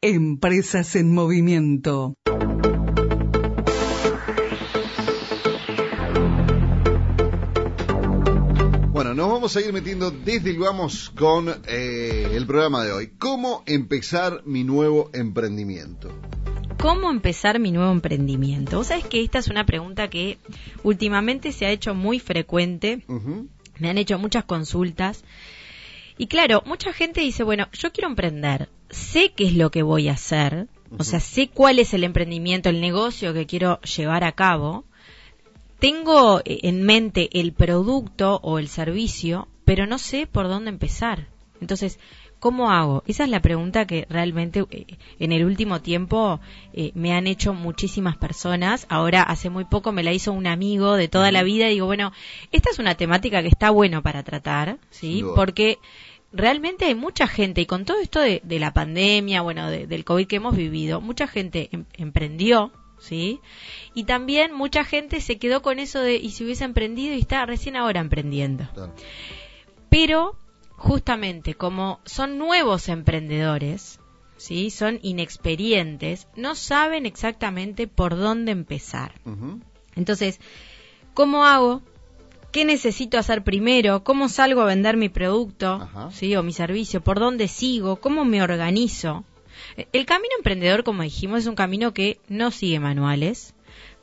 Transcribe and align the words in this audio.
Empresas 0.00 0.94
en 0.94 1.12
movimiento. 1.12 2.14
Bueno, 8.92 9.14
nos 9.14 9.28
vamos 9.28 9.56
a 9.56 9.60
ir 9.60 9.72
metiendo 9.72 10.12
desde 10.12 10.50
el 10.50 10.58
vamos 10.60 11.10
con 11.10 11.48
eh, 11.66 12.28
el 12.30 12.46
programa 12.46 12.84
de 12.84 12.92
hoy. 12.92 13.08
¿Cómo 13.18 13.64
empezar 13.66 14.42
mi 14.46 14.62
nuevo 14.62 15.10
emprendimiento? 15.14 16.16
¿Cómo 16.78 17.10
empezar 17.10 17.58
mi 17.58 17.72
nuevo 17.72 17.90
emprendimiento? 17.90 18.76
Vos 18.76 18.86
sabés 18.86 19.04
que 19.04 19.20
esta 19.24 19.40
es 19.40 19.48
una 19.48 19.66
pregunta 19.66 20.08
que 20.08 20.38
últimamente 20.84 21.50
se 21.50 21.66
ha 21.66 21.72
hecho 21.72 21.96
muy 21.96 22.20
frecuente. 22.20 23.02
Me 23.80 23.90
han 23.90 23.98
hecho 23.98 24.16
muchas 24.16 24.44
consultas. 24.44 25.24
Y 26.16 26.28
claro, 26.28 26.62
mucha 26.66 26.92
gente 26.92 27.20
dice, 27.20 27.42
bueno, 27.42 27.66
yo 27.72 27.90
quiero 27.90 28.08
emprender. 28.08 28.68
Sé 28.90 29.32
qué 29.32 29.46
es 29.46 29.54
lo 29.54 29.70
que 29.70 29.82
voy 29.82 30.08
a 30.08 30.12
hacer. 30.12 30.68
O 30.96 31.04
sea, 31.04 31.20
sé 31.20 31.48
cuál 31.48 31.78
es 31.78 31.92
el 31.92 32.04
emprendimiento, 32.04 32.70
el 32.70 32.80
negocio 32.80 33.34
que 33.34 33.46
quiero 33.46 33.80
llevar 33.82 34.24
a 34.24 34.32
cabo. 34.32 34.84
Tengo 35.78 36.40
eh, 36.40 36.60
en 36.62 36.82
mente 36.82 37.28
el 37.38 37.52
producto 37.52 38.40
o 38.42 38.58
el 38.58 38.68
servicio, 38.68 39.48
pero 39.64 39.86
no 39.86 39.98
sé 39.98 40.26
por 40.26 40.48
dónde 40.48 40.70
empezar. 40.70 41.28
Entonces, 41.60 41.98
¿cómo 42.38 42.70
hago? 42.70 43.02
Esa 43.06 43.24
es 43.24 43.30
la 43.30 43.42
pregunta 43.42 43.86
que 43.86 44.06
realmente 44.08 44.64
eh, 44.70 44.86
en 45.18 45.32
el 45.32 45.44
último 45.44 45.80
tiempo 45.82 46.40
eh, 46.72 46.92
me 46.94 47.12
han 47.12 47.26
hecho 47.26 47.52
muchísimas 47.52 48.16
personas. 48.16 48.86
Ahora, 48.88 49.22
hace 49.22 49.50
muy 49.50 49.64
poco 49.64 49.92
me 49.92 50.02
la 50.02 50.12
hizo 50.12 50.32
un 50.32 50.46
amigo 50.46 50.94
de 50.94 51.08
toda 51.08 51.30
la 51.30 51.42
vida 51.42 51.68
y 51.68 51.74
digo, 51.74 51.86
bueno, 51.86 52.12
esta 52.50 52.70
es 52.70 52.78
una 52.78 52.94
temática 52.94 53.42
que 53.42 53.48
está 53.48 53.70
bueno 53.70 54.02
para 54.02 54.22
tratar, 54.22 54.78
¿sí? 54.90 55.22
Porque 55.34 55.78
realmente 56.32 56.84
hay 56.86 56.94
mucha 56.94 57.26
gente, 57.26 57.60
y 57.62 57.66
con 57.66 57.84
todo 57.84 58.00
esto 58.00 58.20
de, 58.20 58.40
de 58.44 58.58
la 58.58 58.72
pandemia, 58.72 59.42
bueno, 59.42 59.70
de- 59.70 59.86
del 59.86 60.04
COVID 60.04 60.26
que 60.26 60.36
hemos 60.36 60.56
vivido, 60.56 61.00
mucha 61.00 61.26
gente 61.26 61.68
em- 61.72 61.84
emprendió, 61.94 62.70
¿sí? 62.98 63.40
Y 63.94 64.04
también 64.04 64.52
mucha 64.54 64.84
gente 64.84 65.20
se 65.20 65.38
quedó 65.38 65.62
con 65.62 65.78
eso 65.78 66.00
de, 66.00 66.16
y 66.16 66.30
si 66.30 66.44
hubiese 66.44 66.64
emprendido 66.64 67.14
y 67.14 67.20
está 67.20 67.44
recién 67.46 67.76
ahora 67.76 68.00
emprendiendo. 68.00 68.68
Claro. 68.74 68.94
Pero, 69.90 70.36
justamente, 70.76 71.54
como 71.54 72.00
son 72.04 72.38
nuevos 72.38 72.88
emprendedores, 72.88 74.00
¿sí? 74.36 74.70
Son 74.70 74.98
inexperientes, 75.02 76.28
no 76.36 76.54
saben 76.54 77.06
exactamente 77.06 77.86
por 77.88 78.16
dónde 78.16 78.52
empezar. 78.52 79.12
Entonces, 79.96 80.38
¿cómo 81.14 81.44
hago? 81.44 81.82
¿Qué 82.50 82.64
necesito 82.64 83.18
hacer 83.18 83.44
primero? 83.44 84.02
¿Cómo 84.04 84.28
salgo 84.28 84.62
a 84.62 84.66
vender 84.66 84.96
mi 84.96 85.08
producto? 85.08 85.74
Ajá. 85.82 86.10
¿Sí? 86.12 86.34
O 86.36 86.42
mi 86.42 86.52
servicio. 86.52 87.02
¿Por 87.02 87.20
dónde 87.20 87.46
sigo? 87.48 87.96
¿Cómo 87.96 88.24
me 88.24 88.42
organizo? 88.42 89.24
El 89.92 90.06
camino 90.06 90.34
emprendedor, 90.38 90.82
como 90.82 91.02
dijimos, 91.02 91.40
es 91.40 91.46
un 91.46 91.54
camino 91.54 91.92
que 91.92 92.20
no 92.28 92.50
sigue 92.50 92.80
manuales. 92.80 93.54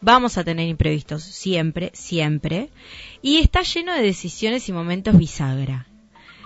Vamos 0.01 0.37
a 0.37 0.43
tener 0.43 0.67
imprevistos 0.67 1.23
siempre, 1.23 1.89
siempre. 1.93 2.69
Y 3.21 3.37
está 3.37 3.63
lleno 3.63 3.93
de 3.93 4.03
decisiones 4.03 4.69
y 4.69 4.73
momentos 4.73 5.17
bisagra. 5.17 5.87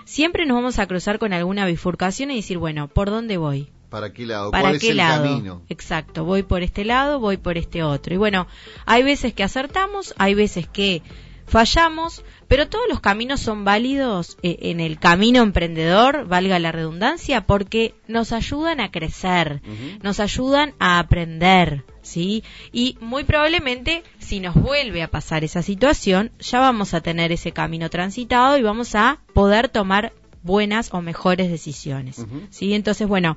Siempre 0.04 0.46
nos 0.46 0.56
vamos 0.56 0.78
a 0.78 0.86
cruzar 0.86 1.18
con 1.18 1.32
alguna 1.32 1.66
bifurcación 1.66 2.30
y 2.30 2.36
decir, 2.36 2.58
bueno, 2.58 2.88
¿por 2.88 3.10
dónde 3.10 3.36
voy? 3.36 3.68
¿Para 3.90 4.12
qué 4.12 4.24
lado? 4.24 4.50
¿Para 4.50 4.70
¿Cuál 4.70 4.78
qué 4.80 4.86
es 4.86 4.90
el 4.92 4.96
lado? 4.96 5.24
camino? 5.24 5.62
Exacto, 5.68 6.24
voy 6.24 6.42
por 6.42 6.62
este 6.62 6.84
lado, 6.84 7.20
voy 7.20 7.36
por 7.36 7.58
este 7.58 7.82
otro. 7.82 8.14
Y 8.14 8.16
bueno, 8.16 8.46
hay 8.86 9.02
veces 9.02 9.34
que 9.34 9.42
acertamos, 9.42 10.14
hay 10.16 10.34
veces 10.34 10.66
que 10.66 11.02
fallamos, 11.50 12.24
pero 12.48 12.68
todos 12.68 12.84
los 12.88 13.00
caminos 13.00 13.40
son 13.40 13.64
válidos 13.64 14.38
eh, 14.42 14.56
en 14.62 14.80
el 14.80 14.98
camino 14.98 15.42
emprendedor, 15.42 16.26
valga 16.26 16.58
la 16.58 16.72
redundancia, 16.72 17.42
porque 17.42 17.94
nos 18.06 18.32
ayudan 18.32 18.80
a 18.80 18.90
crecer, 18.90 19.60
nos 20.02 20.20
ayudan 20.20 20.74
a 20.78 20.98
aprender, 21.00 21.84
¿sí? 22.02 22.44
Y 22.72 22.96
muy 23.00 23.24
probablemente, 23.24 24.04
si 24.18 24.40
nos 24.40 24.54
vuelve 24.54 25.02
a 25.02 25.10
pasar 25.10 25.44
esa 25.44 25.62
situación, 25.62 26.30
ya 26.38 26.60
vamos 26.60 26.94
a 26.94 27.00
tener 27.00 27.32
ese 27.32 27.52
camino 27.52 27.90
transitado 27.90 28.56
y 28.56 28.62
vamos 28.62 28.94
a 28.94 29.18
poder 29.34 29.68
tomar 29.68 30.12
buenas 30.42 30.94
o 30.94 31.02
mejores 31.02 31.50
decisiones. 31.50 32.24
¿sí? 32.50 32.74
Entonces, 32.74 33.06
bueno, 33.06 33.36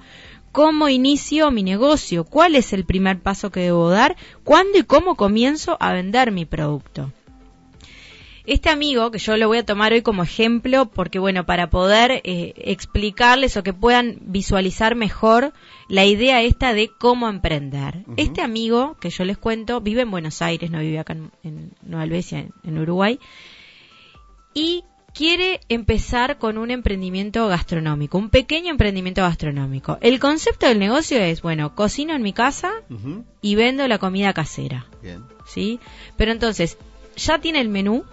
¿cómo 0.52 0.88
inicio 0.88 1.52
mi 1.52 1.64
negocio? 1.64 2.24
¿Cuál 2.24 2.56
es 2.56 2.74
el 2.74 2.86
primer 2.86 3.20
paso 3.20 3.52
que 3.52 3.62
debo 3.62 3.90
dar? 3.90 4.16
¿Cuándo 4.44 4.78
y 4.78 4.84
cómo 4.84 5.16
comienzo 5.16 5.78
a 5.80 5.94
vender 5.94 6.32
mi 6.32 6.46
producto? 6.46 7.12
Este 8.46 8.70
amigo, 8.70 9.10
que 9.10 9.20
yo 9.20 9.38
lo 9.38 9.48
voy 9.48 9.60
a 9.60 9.66
tomar 9.66 9.94
hoy 9.94 10.02
como 10.02 10.24
ejemplo, 10.24 10.88
porque 10.88 11.18
bueno, 11.20 11.46
para 11.46 11.70
poder 11.70 12.22
eh, 12.24 12.54
explicarles 12.58 13.56
o 13.56 13.64
que 13.64 13.74
puedan 13.74 14.18
visualizar 14.22 14.96
mejor 14.96 15.54
la 15.88 16.06
idea 16.06 16.42
esta 16.42 16.74
de 16.74 16.90
cómo 16.90 17.30
emprender. 17.30 18.04
Este 18.18 18.42
amigo, 18.42 18.98
que 19.00 19.10
yo 19.10 19.24
les 19.24 19.38
cuento, 19.38 19.80
vive 19.80 20.02
en 20.02 20.12
Buenos 20.12 20.42
Aires, 20.42 20.72
no 20.72 20.80
vive 20.80 21.00
acá 21.00 21.14
en, 21.14 21.32
en 21.44 21.72
Nueva 21.84 22.04
Helvecia, 22.04 22.40
en, 22.40 22.54
en 22.64 22.80
Uruguay, 22.80 23.20
y 24.54 24.84
quiere 25.14 25.62
empezar 25.70 26.38
con 26.38 26.58
un 26.58 26.72
emprendimiento 26.72 27.48
gastronómico, 27.48 28.18
un 28.18 28.30
pequeño 28.30 28.72
emprendimiento 28.72 29.22
gastronómico. 29.22 29.98
El 30.02 30.20
concepto 30.20 30.68
del 30.68 30.80
negocio 30.80 31.20
es, 31.20 31.42
bueno, 31.42 31.76
cocino 31.76 32.14
en 32.16 32.22
mi 32.22 32.34
casa 32.34 32.72
y 33.42 33.56
vendo 33.56 33.88
la 33.88 34.00
comida 34.00 34.34
casera. 34.34 34.88
Bien. 35.02 35.24
¿sí? 35.46 35.80
Pero 36.18 36.32
entonces, 36.32 36.78
ya 37.16 37.40
tiene 37.40 37.62
el 37.62 37.70
menú, 37.70 38.06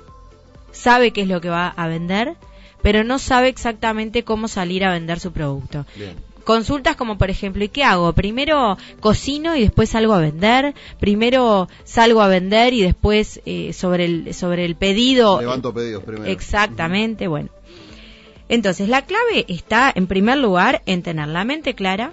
sabe 0.73 1.11
qué 1.13 1.23
es 1.23 1.29
lo 1.29 1.41
que 1.41 1.49
va 1.49 1.69
a 1.69 1.89
vender, 1.89 2.37
pero 2.83 3.05
no 3.05 3.19
sabe 3.19 3.49
exactamente 3.49 4.25
cómo 4.25 4.49
salir 4.49 4.85
a 4.85 4.93
vender 4.93 5.21
su 5.21 5.33
producto. 5.33 5.87
Bien. 5.97 6.17
Consultas 6.45 6.97
como, 6.97 7.19
por 7.19 7.31
ejemplo, 7.31 7.63
¿y 7.63 7.69
qué 7.69 7.85
hago? 7.85 8.13
Primero 8.13 8.79
cocino 9.01 9.55
y 9.57 9.63
después 9.63 9.91
salgo 9.91 10.15
a 10.15 10.21
vender. 10.21 10.75
Primero 10.99 11.69
salgo 11.85 12.23
a 12.23 12.29
vender 12.29 12.73
y 12.73 12.83
después 12.83 13.41
eh, 13.45 13.73
sobre 13.73 14.07
el 14.07 14.35
sobre 14.35 14.65
el 14.65 14.75
pedido. 14.75 15.41
Levanto 15.41 15.73
pedidos 15.73 16.03
primero. 16.03 16.31
Exactamente, 16.31 17.29
bueno. 17.29 17.51
Entonces, 18.49 18.89
la 18.89 19.03
clave 19.03 19.45
está, 19.47 19.93
en 19.95 20.09
primer 20.09 20.39
lugar, 20.39 20.83
en 20.87 21.05
tener 21.05 21.29
la 21.29 21.45
mente 21.45 21.75
clara, 21.75 22.13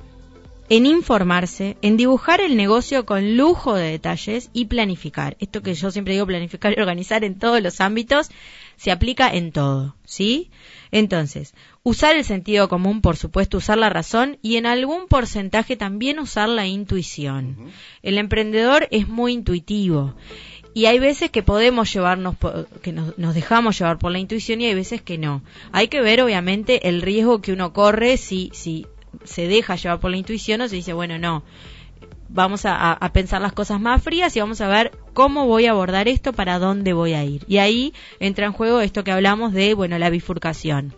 en 0.69 0.85
informarse, 0.85 1.78
en 1.81 1.95
dibujar 1.95 2.41
el 2.41 2.57
negocio 2.57 3.05
con 3.05 3.38
lujo 3.38 3.75
de 3.75 3.91
detalles 3.91 4.50
y 4.53 4.66
planificar. 4.66 5.38
Esto 5.39 5.61
que 5.61 5.73
yo 5.73 5.91
siempre 5.91 6.13
digo, 6.13 6.25
planificar 6.25 6.73
y 6.75 6.81
organizar 6.81 7.23
en 7.23 7.39
todos 7.39 7.61
los 7.61 7.79
ámbitos, 7.79 8.29
se 8.75 8.91
aplica 8.91 9.29
en 9.29 9.51
todo, 9.51 9.95
¿sí? 10.05 10.51
Entonces, 10.91 11.53
usar 11.83 12.16
el 12.16 12.25
sentido 12.25 12.69
común, 12.69 13.01
por 13.01 13.17
supuesto, 13.17 13.57
usar 13.57 13.78
la 13.78 13.89
razón 13.89 14.38
y 14.41 14.57
en 14.57 14.66
algún 14.66 15.07
porcentaje 15.07 15.75
también 15.78 16.19
usar 16.19 16.50
la 16.50 16.67
intuición. 16.67 17.72
El 18.03 18.17
emprendedor 18.17 18.88
es 18.91 19.07
muy 19.07 19.34
intuitivo. 19.34 20.16
Y 20.73 20.85
hay 20.85 20.99
veces 20.99 21.31
que 21.31 21.41
podemos 21.41 21.91
llevarnos, 21.91 22.35
que 22.84 22.91
nos, 22.91 23.17
nos 23.17 23.34
dejamos 23.34 23.79
llevar 23.79 23.97
por 23.97 24.11
la 24.11 24.19
intuición 24.19 24.61
y 24.61 24.67
hay 24.67 24.75
veces 24.75 25.01
que 25.01 25.17
no. 25.17 25.41
Hay 25.72 25.88
que 25.88 26.01
ver, 26.01 26.22
obviamente, 26.22 26.88
el 26.88 27.01
riesgo 27.01 27.41
que 27.41 27.51
uno 27.51 27.73
corre 27.73 28.17
si, 28.17 28.51
si 28.53 28.85
se 29.23 29.47
deja 29.47 29.75
llevar 29.75 30.00
por 30.00 30.12
la 30.12 30.18
intuición 30.18 30.62
o 30.62 30.68
se 30.68 30.75
dice, 30.75 30.94
bueno, 30.94 31.18
no, 31.18 31.44
vamos 32.29 32.62
a, 32.66 33.00
pensar 33.13 33.41
las 33.41 33.53
cosas 33.53 33.79
más 33.79 34.01
frías 34.01 34.35
y 34.35 34.40
vamos 34.40 34.62
a 34.62 34.68
ver 34.68 34.91
cómo 35.13 35.45
voy 35.47 35.66
a 35.66 35.72
abordar 35.72 36.07
esto, 36.07 36.34
para 36.34 36.59
dónde 36.59 36.94
voy 36.94 37.13
a 37.13 37.23
ir. 37.23 37.44
Y 37.47 37.57
ahí 37.57 37.94
entra 38.19 38.46
en 38.46 38.53
juego 38.53 38.81
esto 38.81 39.03
que 39.03 39.12
hablamos 39.12 39.53
de, 39.53 39.73
bueno, 39.73 39.97
la 39.97 40.09
bifurcación. 40.09 40.94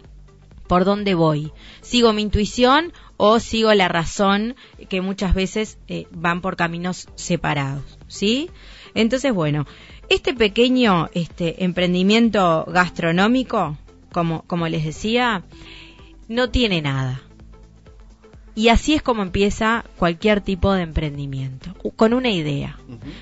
¿Por 0.68 0.86
dónde 0.86 1.16
voy? 1.16 1.52
¿Sigo 1.81 2.14
mi 2.14 2.22
intuición 2.22 2.94
o 3.18 3.40
sigo 3.40 3.74
la 3.74 3.88
razón 3.88 4.56
que 4.88 5.02
muchas 5.02 5.34
veces 5.34 5.80
eh, 5.88 6.06
van 6.12 6.42
por 6.42 6.56
caminos 6.56 7.08
separados? 7.16 7.98
¿Sí? 8.08 8.52
Entonces, 8.94 9.34
bueno, 9.34 9.66
este 10.09 10.34
pequeño 10.34 11.09
este, 11.14 11.64
emprendimiento 11.64 12.66
gastronómico, 12.68 13.78
como, 14.12 14.44
como 14.44 14.68
les 14.68 14.84
decía, 14.84 15.44
no 16.28 16.50
tiene 16.50 16.81
nada. 16.81 17.22
Y 18.56 18.70
así 18.70 18.94
es 18.94 19.02
como 19.02 19.22
empieza 19.22 19.86
cualquier 19.98 20.42
tipo 20.42 20.74
de 20.74 20.84
emprendimiento, 20.84 21.74
con 21.96 22.13
una 22.13 22.30
idea. 22.30 22.78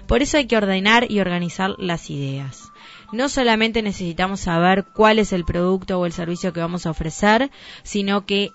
Por 0.08 0.22
eso 0.22 0.38
hay 0.38 0.48
que 0.48 0.58
ordenar 0.58 1.12
y 1.12 1.20
organizar 1.20 1.76
las 1.78 2.10
ideas. 2.10 2.72
No 3.12 3.30
solamente 3.30 3.82
necesitamos 3.82 4.42
saber 4.42 4.86
cuál 4.94 5.20
es 5.20 5.32
el 5.34 5.46
producto 5.46 6.00
o 6.00 6.06
el 6.06 6.12
servicio 6.12 6.54
que 6.54 6.60
vamos 6.60 6.86
a 6.86 6.92
ofrecer, 6.92 7.52
sino 7.84 8.26
que 8.26 8.52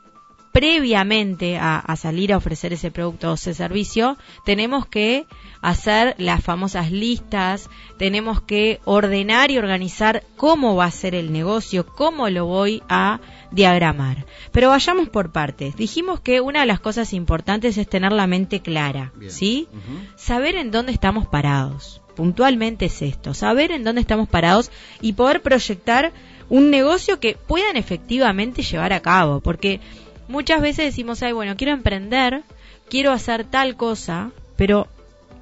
previamente 0.53 1.57
a, 1.57 1.79
a 1.79 1.97
salir 1.97 2.33
a 2.33 2.37
ofrecer 2.37 2.73
ese 2.73 2.91
producto 2.91 3.31
o 3.31 3.35
ese 3.35 3.55
servicio, 3.55 4.19
tenemos 4.45 4.87
que 4.87 5.27
hacer 5.63 6.15
las 6.19 6.45
famosas 6.45 6.91
listas, 6.91 7.71
tenemos 7.97 8.43
que 8.43 8.81
ordenar 8.85 9.51
y 9.51 9.59
organizar 9.59 10.25
cómo 10.37 10.77
va 10.77 10.87
a 10.87 10.91
ser 10.91 11.15
el 11.15 11.33
negocio, 11.33 11.87
cómo 11.87 12.29
lo 12.29 12.47
voy 12.47 12.83
a 12.89 13.21
diagramar. 13.51 14.27
Pero 14.51 14.69
vayamos 14.69 15.09
por 15.09 15.33
partes. 15.33 15.77
Dijimos 15.77 16.21
que 16.21 16.41
una 16.41 16.61
de 16.61 16.67
las 16.67 16.81
cosas 16.81 17.13
importantes 17.13 17.79
es 17.79 17.89
tener 17.89 18.13
la 18.13 18.27
mente 18.27 18.61
clara, 18.61 19.13
Bien. 19.17 19.31
¿sí? 19.31 19.69
Saber 20.17 20.57
en 20.57 20.71
dónde 20.71 20.93
estamos 20.93 21.27
parados. 21.27 22.03
Puntualmente 22.17 22.87
es 22.87 23.01
esto, 23.01 23.33
saber 23.33 23.71
en 23.71 23.85
dónde 23.85 24.03
estamos 24.03 24.29
parados 24.29 24.71
y 25.01 25.15
poder 25.15 25.41
proyectar 25.41 26.13
un 26.51 26.71
negocio 26.71 27.19
que 27.19 27.39
puedan 27.47 27.77
efectivamente 27.77 28.63
llevar 28.63 28.93
a 28.93 29.01
cabo, 29.01 29.41
porque 29.41 29.81
muchas 30.29 30.61
veces 30.61 30.87
decimos, 30.87 31.23
ay, 31.23 31.33
bueno, 31.33 31.57
quiero 31.57 31.73
emprender, 31.73 32.43
quiero 32.89 33.13
hacer 33.13 33.45
tal 33.45 33.77
cosa, 33.77 34.31
pero 34.57 34.89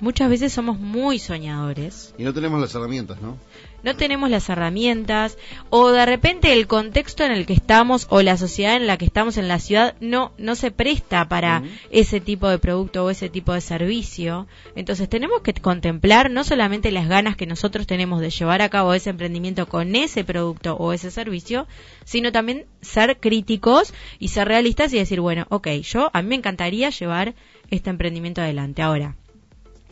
muchas 0.00 0.28
veces 0.28 0.52
somos 0.52 0.78
muy 0.78 1.18
soñadores. 1.18 2.14
Y 2.18 2.24
no 2.24 2.32
tenemos 2.34 2.60
las 2.60 2.74
herramientas, 2.74 3.20
¿no? 3.20 3.36
no 3.82 3.96
tenemos 3.96 4.30
las 4.30 4.48
herramientas 4.48 5.38
o 5.70 5.90
de 5.90 6.04
repente 6.06 6.52
el 6.52 6.66
contexto 6.66 7.24
en 7.24 7.32
el 7.32 7.46
que 7.46 7.52
estamos 7.52 8.06
o 8.10 8.22
la 8.22 8.36
sociedad 8.36 8.76
en 8.76 8.86
la 8.86 8.96
que 8.96 9.04
estamos 9.04 9.36
en 9.36 9.48
la 9.48 9.58
ciudad 9.58 9.94
no 10.00 10.32
no 10.38 10.54
se 10.54 10.70
presta 10.70 11.28
para 11.28 11.62
ese 11.90 12.20
tipo 12.20 12.48
de 12.48 12.58
producto 12.58 13.04
o 13.04 13.10
ese 13.10 13.28
tipo 13.28 13.52
de 13.52 13.60
servicio. 13.60 14.46
Entonces 14.74 15.08
tenemos 15.08 15.42
que 15.42 15.54
contemplar 15.54 16.30
no 16.30 16.44
solamente 16.44 16.90
las 16.90 17.08
ganas 17.08 17.36
que 17.36 17.46
nosotros 17.46 17.86
tenemos 17.86 18.20
de 18.20 18.30
llevar 18.30 18.62
a 18.62 18.68
cabo 18.68 18.94
ese 18.94 19.10
emprendimiento 19.10 19.66
con 19.66 19.96
ese 19.96 20.24
producto 20.24 20.76
o 20.76 20.92
ese 20.92 21.10
servicio, 21.10 21.66
sino 22.04 22.32
también 22.32 22.66
ser 22.80 23.18
críticos 23.18 23.94
y 24.18 24.28
ser 24.28 24.48
realistas 24.48 24.92
y 24.92 24.98
decir, 24.98 25.20
bueno, 25.20 25.46
ok, 25.48 25.68
yo 25.82 26.10
a 26.12 26.22
mí 26.22 26.28
me 26.28 26.36
encantaría 26.36 26.90
llevar 26.90 27.34
este 27.70 27.90
emprendimiento 27.90 28.40
adelante. 28.40 28.82
Ahora, 28.82 29.16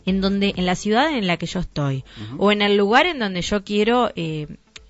en 0.05 0.21
donde 0.21 0.53
en 0.55 0.65
la 0.65 0.75
ciudad 0.75 1.15
en 1.15 1.27
la 1.27 1.37
que 1.37 1.45
yo 1.45 1.59
estoy 1.59 2.03
o 2.37 2.51
en 2.51 2.61
el 2.61 2.77
lugar 2.77 3.05
en 3.05 3.19
donde 3.19 3.41
yo 3.41 3.63
quiero 3.63 4.11
eh, 4.15 4.47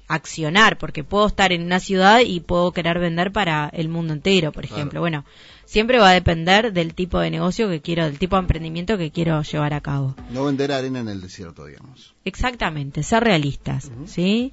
accionar 0.07 0.77
porque 0.77 1.03
puedo 1.03 1.27
estar 1.27 1.51
en 1.51 1.63
una 1.63 1.79
ciudad 1.79 2.21
y 2.25 2.39
puedo 2.39 2.71
querer 2.71 2.99
vender 2.99 3.31
para 3.31 3.69
el 3.73 3.89
mundo 3.89 4.13
entero 4.13 4.51
por 4.51 4.65
ejemplo. 4.65 4.99
Bueno 4.99 5.25
siempre 5.65 5.99
va 5.99 6.09
a 6.09 6.13
depender 6.13 6.73
del 6.73 6.95
tipo 6.95 7.19
de 7.19 7.29
negocio 7.29 7.69
que 7.69 7.81
quiero 7.81 8.05
del 8.05 8.17
tipo 8.17 8.35
de 8.35 8.41
emprendimiento 8.41 8.97
que 8.97 9.11
quiero 9.11 9.41
llevar 9.43 9.73
a 9.73 9.81
cabo. 9.81 10.15
No 10.31 10.45
vender 10.45 10.71
arena 10.71 10.99
en 10.99 11.09
el 11.09 11.21
desierto 11.21 11.65
digamos. 11.65 12.15
Exactamente 12.25 13.03
ser 13.03 13.23
realistas 13.23 13.91
sí 14.05 14.51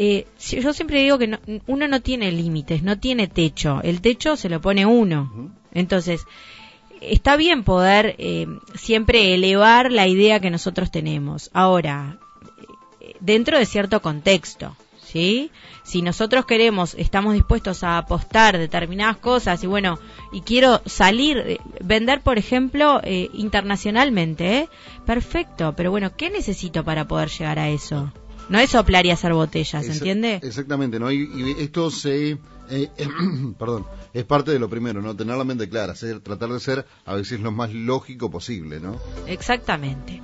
eh, 0.00 0.26
yo 0.38 0.72
siempre 0.72 1.02
digo 1.02 1.18
que 1.18 1.38
uno 1.66 1.88
no 1.88 2.00
tiene 2.00 2.30
límites, 2.30 2.84
no 2.84 3.00
tiene 3.00 3.26
techo. 3.26 3.80
El 3.82 4.00
techo 4.00 4.36
se 4.36 4.48
lo 4.48 4.60
pone 4.60 4.86
uno. 4.86 5.52
Entonces, 5.72 6.24
está 7.00 7.36
bien 7.36 7.64
poder 7.64 8.14
eh, 8.18 8.46
siempre 8.74 9.34
elevar 9.34 9.92
la 9.92 10.06
idea 10.06 10.40
que 10.40 10.50
nosotros 10.50 10.90
tenemos. 10.90 11.50
Ahora, 11.52 12.18
dentro 13.20 13.58
de 13.58 13.66
cierto 13.66 14.00
contexto, 14.02 14.76
¿sí? 15.02 15.50
Si 15.82 16.02
nosotros 16.02 16.44
queremos, 16.44 16.94
estamos 16.98 17.32
dispuestos 17.34 17.82
a 17.82 17.98
apostar 17.98 18.58
determinadas 18.58 19.16
cosas 19.16 19.62
y 19.64 19.66
bueno, 19.66 19.98
y 20.32 20.42
quiero 20.42 20.82
salir, 20.84 21.38
eh, 21.38 21.58
vender, 21.82 22.20
por 22.20 22.38
ejemplo, 22.38 23.00
eh, 23.02 23.30
internacionalmente, 23.32 24.68
perfecto, 25.06 25.74
pero 25.76 25.90
bueno, 25.90 26.14
¿qué 26.16 26.30
necesito 26.30 26.84
para 26.84 27.08
poder 27.08 27.30
llegar 27.30 27.58
a 27.58 27.70
eso? 27.70 28.12
No 28.48 28.58
es 28.58 28.70
soplar 28.70 29.04
y 29.06 29.10
hacer 29.10 29.32
botellas, 29.32 29.86
¿entiende? 29.88 30.40
Exactamente, 30.42 30.98
¿no? 30.98 31.10
Y, 31.10 31.56
esto 31.58 31.90
se... 31.90 32.38
Eh, 32.70 32.88
perdón, 33.58 33.86
es 34.12 34.24
parte 34.24 34.50
de 34.50 34.58
lo 34.58 34.68
primero, 34.68 35.00
¿no? 35.02 35.14
Tener 35.14 35.36
la 35.36 35.44
mente 35.44 35.68
clara, 35.68 35.94
tratar 36.22 36.48
de 36.50 36.60
ser 36.60 36.86
a 37.04 37.14
veces 37.14 37.40
lo 37.40 37.52
más 37.52 37.72
lógico 37.72 38.30
posible, 38.30 38.80
¿no? 38.80 38.98
Exactamente. 39.26 40.20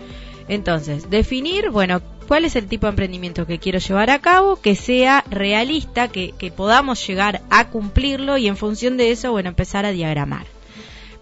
Entonces, 0.48 1.08
definir, 1.08 1.70
bueno, 1.70 2.02
cuál 2.28 2.44
es 2.44 2.56
el 2.56 2.66
tipo 2.66 2.86
de 2.86 2.90
emprendimiento 2.90 3.46
que 3.46 3.58
quiero 3.58 3.78
llevar 3.78 4.10
a 4.10 4.20
cabo, 4.20 4.60
que 4.60 4.76
sea 4.76 5.24
realista, 5.30 6.08
que, 6.08 6.32
que 6.38 6.50
podamos 6.50 7.06
llegar 7.06 7.42
a 7.50 7.68
cumplirlo 7.70 8.36
y 8.36 8.48
en 8.48 8.56
función 8.56 8.96
de 8.96 9.10
eso, 9.10 9.32
bueno, 9.32 9.48
empezar 9.48 9.86
a 9.86 9.92
diagramar. 9.92 10.46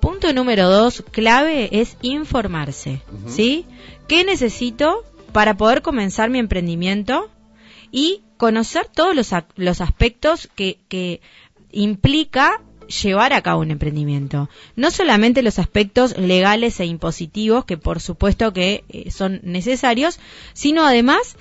Punto 0.00 0.32
número 0.32 0.69
dos, 0.69 1.05
clave, 1.12 1.69
es 1.81 1.97
informarse, 2.03 3.03
¿sí? 3.29 3.65
¿Qué 4.08 4.25
necesito 4.25 5.05
para 5.32 5.56
poder 5.56 5.82
comenzar 5.82 6.29
mi 6.29 6.41
emprendimiento 6.41 7.31
y 7.93 8.23
conocer 8.37 8.88
todos 8.93 9.15
los, 9.15 9.31
los 9.55 9.81
aspectos 9.81 10.49
que, 10.56 10.81
que 10.88 11.20
implica 11.73 12.61
llevar 13.03 13.33
a 13.33 13.43
cabo 13.43 13.61
un 13.61 13.71
emprendimiento. 13.71 14.49
No 14.77 14.91
solamente 14.91 15.43
los 15.43 15.59
aspectos 15.59 16.17
legales 16.17 16.79
e 16.81 16.87
impositivos, 16.87 17.65
que 17.65 17.77
por 17.77 18.01
supuesto 18.01 18.53
que 18.53 18.85
eh, 18.89 19.11
son 19.11 19.41
necesarios, 19.43 20.19
sino 20.53 20.85
además 20.85 21.37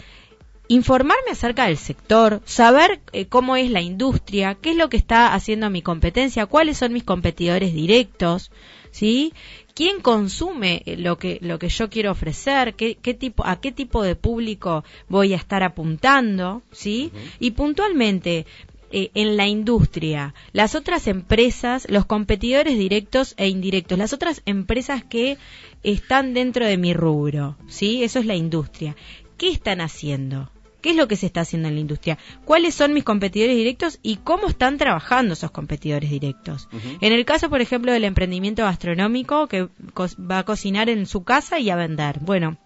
informarme 0.68 1.31
acerca 1.31 1.66
del 1.66 1.78
sector, 1.78 2.42
saber 2.45 3.01
eh, 3.12 3.25
cómo 3.25 3.57
es 3.57 3.69
la 3.69 3.81
industria, 3.81 4.56
qué 4.56 4.72
es 4.72 4.78
lo 4.78 4.89
que 4.89 4.98
está 4.98 5.33
haciendo 5.33 5.69
mi 5.69 5.81
competencia, 5.81 6.45
cuáles 6.45 6.77
son 6.77 6.94
mis 6.94 7.04
competidores 7.04 7.74
directos, 7.74 8.51
¿sí? 8.92 9.34
quién 9.74 10.01
consume 10.01 10.84
eh, 10.86 10.98
lo 10.98 11.18
que 11.18 11.39
lo 11.42 11.60
que 11.60 11.69
yo 11.69 11.89
quiero 11.89 12.12
ofrecer, 12.12 12.75
qué, 12.75 12.95
qué 12.95 13.13
tipo 13.13 13.45
a 13.45 13.60
qué 13.60 13.72
tipo 13.72 14.04
de 14.04 14.16
público 14.16 14.84
voy 15.10 15.34
a 15.34 15.38
estar 15.38 15.63
apuntando, 15.63 16.62
¿sí? 16.72 17.12
Y 17.39 17.51
puntualmente 17.51 18.45
eh, 18.91 19.11
en 19.13 19.38
la 19.38 19.47
industria, 19.47 20.33
las 20.53 20.75
otras 20.75 21.07
empresas, 21.07 21.88
los 21.89 22.05
competidores 22.05 22.77
directos 22.77 23.33
e 23.38 23.47
indirectos, 23.47 23.97
las 23.97 24.13
otras 24.13 24.41
empresas 24.45 25.03
que 25.03 25.38
están 25.83 26.33
dentro 26.33 26.65
de 26.65 26.77
mi 26.77 26.93
rubro, 26.93 27.57
¿sí? 27.67 28.03
Eso 28.03 28.19
es 28.19 28.25
la 28.25 28.35
industria. 28.35 28.95
¿Qué 29.38 29.49
están 29.49 29.81
haciendo? 29.81 30.51
¿Qué 30.81 30.91
es 30.91 30.95
lo 30.95 31.07
que 31.07 31.15
se 31.15 31.27
está 31.27 31.41
haciendo 31.41 31.67
en 31.67 31.75
la 31.75 31.81
industria? 31.81 32.17
¿Cuáles 32.43 32.73
son 32.73 32.93
mis 32.93 33.03
competidores 33.03 33.55
directos 33.55 33.99
y 34.01 34.17
cómo 34.17 34.47
están 34.47 34.77
trabajando 34.77 35.33
esos 35.33 35.51
competidores 35.51 36.09
directos? 36.09 36.67
En 37.01 37.13
el 37.13 37.23
caso, 37.23 37.49
por 37.49 37.61
ejemplo, 37.61 37.91
del 37.91 38.03
emprendimiento 38.03 38.63
gastronómico 38.63 39.47
que 39.47 39.69
va 39.97 40.39
a 40.39 40.45
cocinar 40.45 40.89
en 40.89 41.05
su 41.05 41.23
casa 41.23 41.59
y 41.59 41.69
a 41.69 41.75
vender. 41.75 42.19
Bueno, 42.19 42.57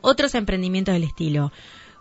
otros 0.00 0.34
emprendimientos 0.34 0.94
del 0.94 1.04
estilo. 1.04 1.52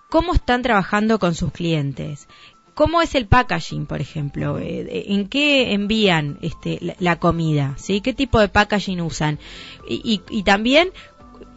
¿Cómo 0.10 0.34
están 0.34 0.62
trabajando 0.62 1.20
con 1.20 1.36
sus 1.36 1.52
clientes? 1.52 2.28
¿Cómo 2.76 3.02
es 3.02 3.16
el 3.16 3.26
packaging, 3.26 3.88
por 3.88 4.02
ejemplo? 4.02 4.60
Eh, 4.60 5.06
¿En 5.08 5.28
qué 5.28 5.74
envían 5.74 6.38
este, 6.42 6.96
la, 7.00 7.18
comida? 7.18 7.74
¿sí? 7.78 8.02
¿Qué 8.02 8.14
tipo 8.14 8.40
de 8.40 8.50
packaging 8.50 9.02
usan? 9.02 9.40
y, 9.88 10.22
y 10.30 10.44
también 10.44 10.92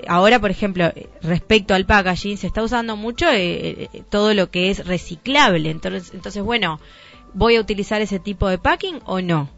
ahora, 0.07 0.41
por 0.41 0.51
ejemplo, 0.51 0.93
respecto 1.23 1.75
al 1.75 1.87
packaging, 1.87 2.37
se 2.37 2.47
está 2.47 2.63
usando 2.63 2.97
mucho 2.97 3.29
eh, 3.31 3.89
eh, 3.93 4.03
todo 4.09 4.35
lo 4.35 4.51
que 4.51 4.71
es 4.71 4.87
reciclable. 4.87 5.71
Entonces, 5.71 6.13
entonces, 6.15 6.43
bueno, 6.43 6.81
¿voy 7.35 7.57
a 7.57 7.61
utilizar 7.61 8.01
ese 8.01 8.19
tipo 8.19 8.49
de 8.49 8.59
packing 8.59 9.01
o 9.05 9.21
no? 9.21 9.51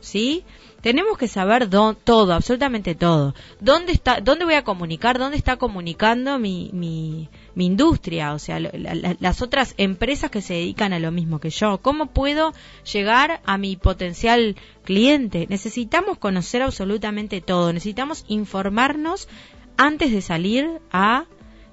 ¿Sí? 0.00 0.44
Tenemos 0.80 1.18
que 1.18 1.26
saber 1.26 1.68
todo, 1.68 2.32
absolutamente 2.32 2.94
todo. 2.94 3.34
¿Dónde 3.60 3.92
está, 3.92 4.20
dónde 4.20 4.44
voy 4.44 4.54
a 4.54 4.64
comunicar? 4.64 5.18
¿Dónde 5.18 5.36
está 5.36 5.56
comunicando 5.56 6.38
mi, 6.38 6.70
mi, 6.72 7.28
mi 7.58 7.66
industria? 7.66 8.34
O 8.34 8.38
sea, 8.38 8.60
las 8.60 9.42
otras 9.42 9.74
empresas 9.78 10.30
que 10.30 10.42
se 10.42 10.54
dedican 10.54 10.92
a 10.92 11.00
lo 11.00 11.10
mismo 11.10 11.40
que 11.40 11.50
yo. 11.50 11.78
¿Cómo 11.78 12.06
puedo 12.06 12.54
llegar 12.90 13.40
a 13.44 13.58
mi 13.58 13.74
potencial 13.74 14.54
cliente? 14.84 15.46
Necesitamos 15.50 16.18
conocer 16.18 16.62
absolutamente 16.62 17.40
todo. 17.40 17.72
Necesitamos 17.72 18.24
informarnos 18.28 19.28
antes 19.76 20.12
de 20.12 20.22
salir 20.22 20.80
a 20.92 21.24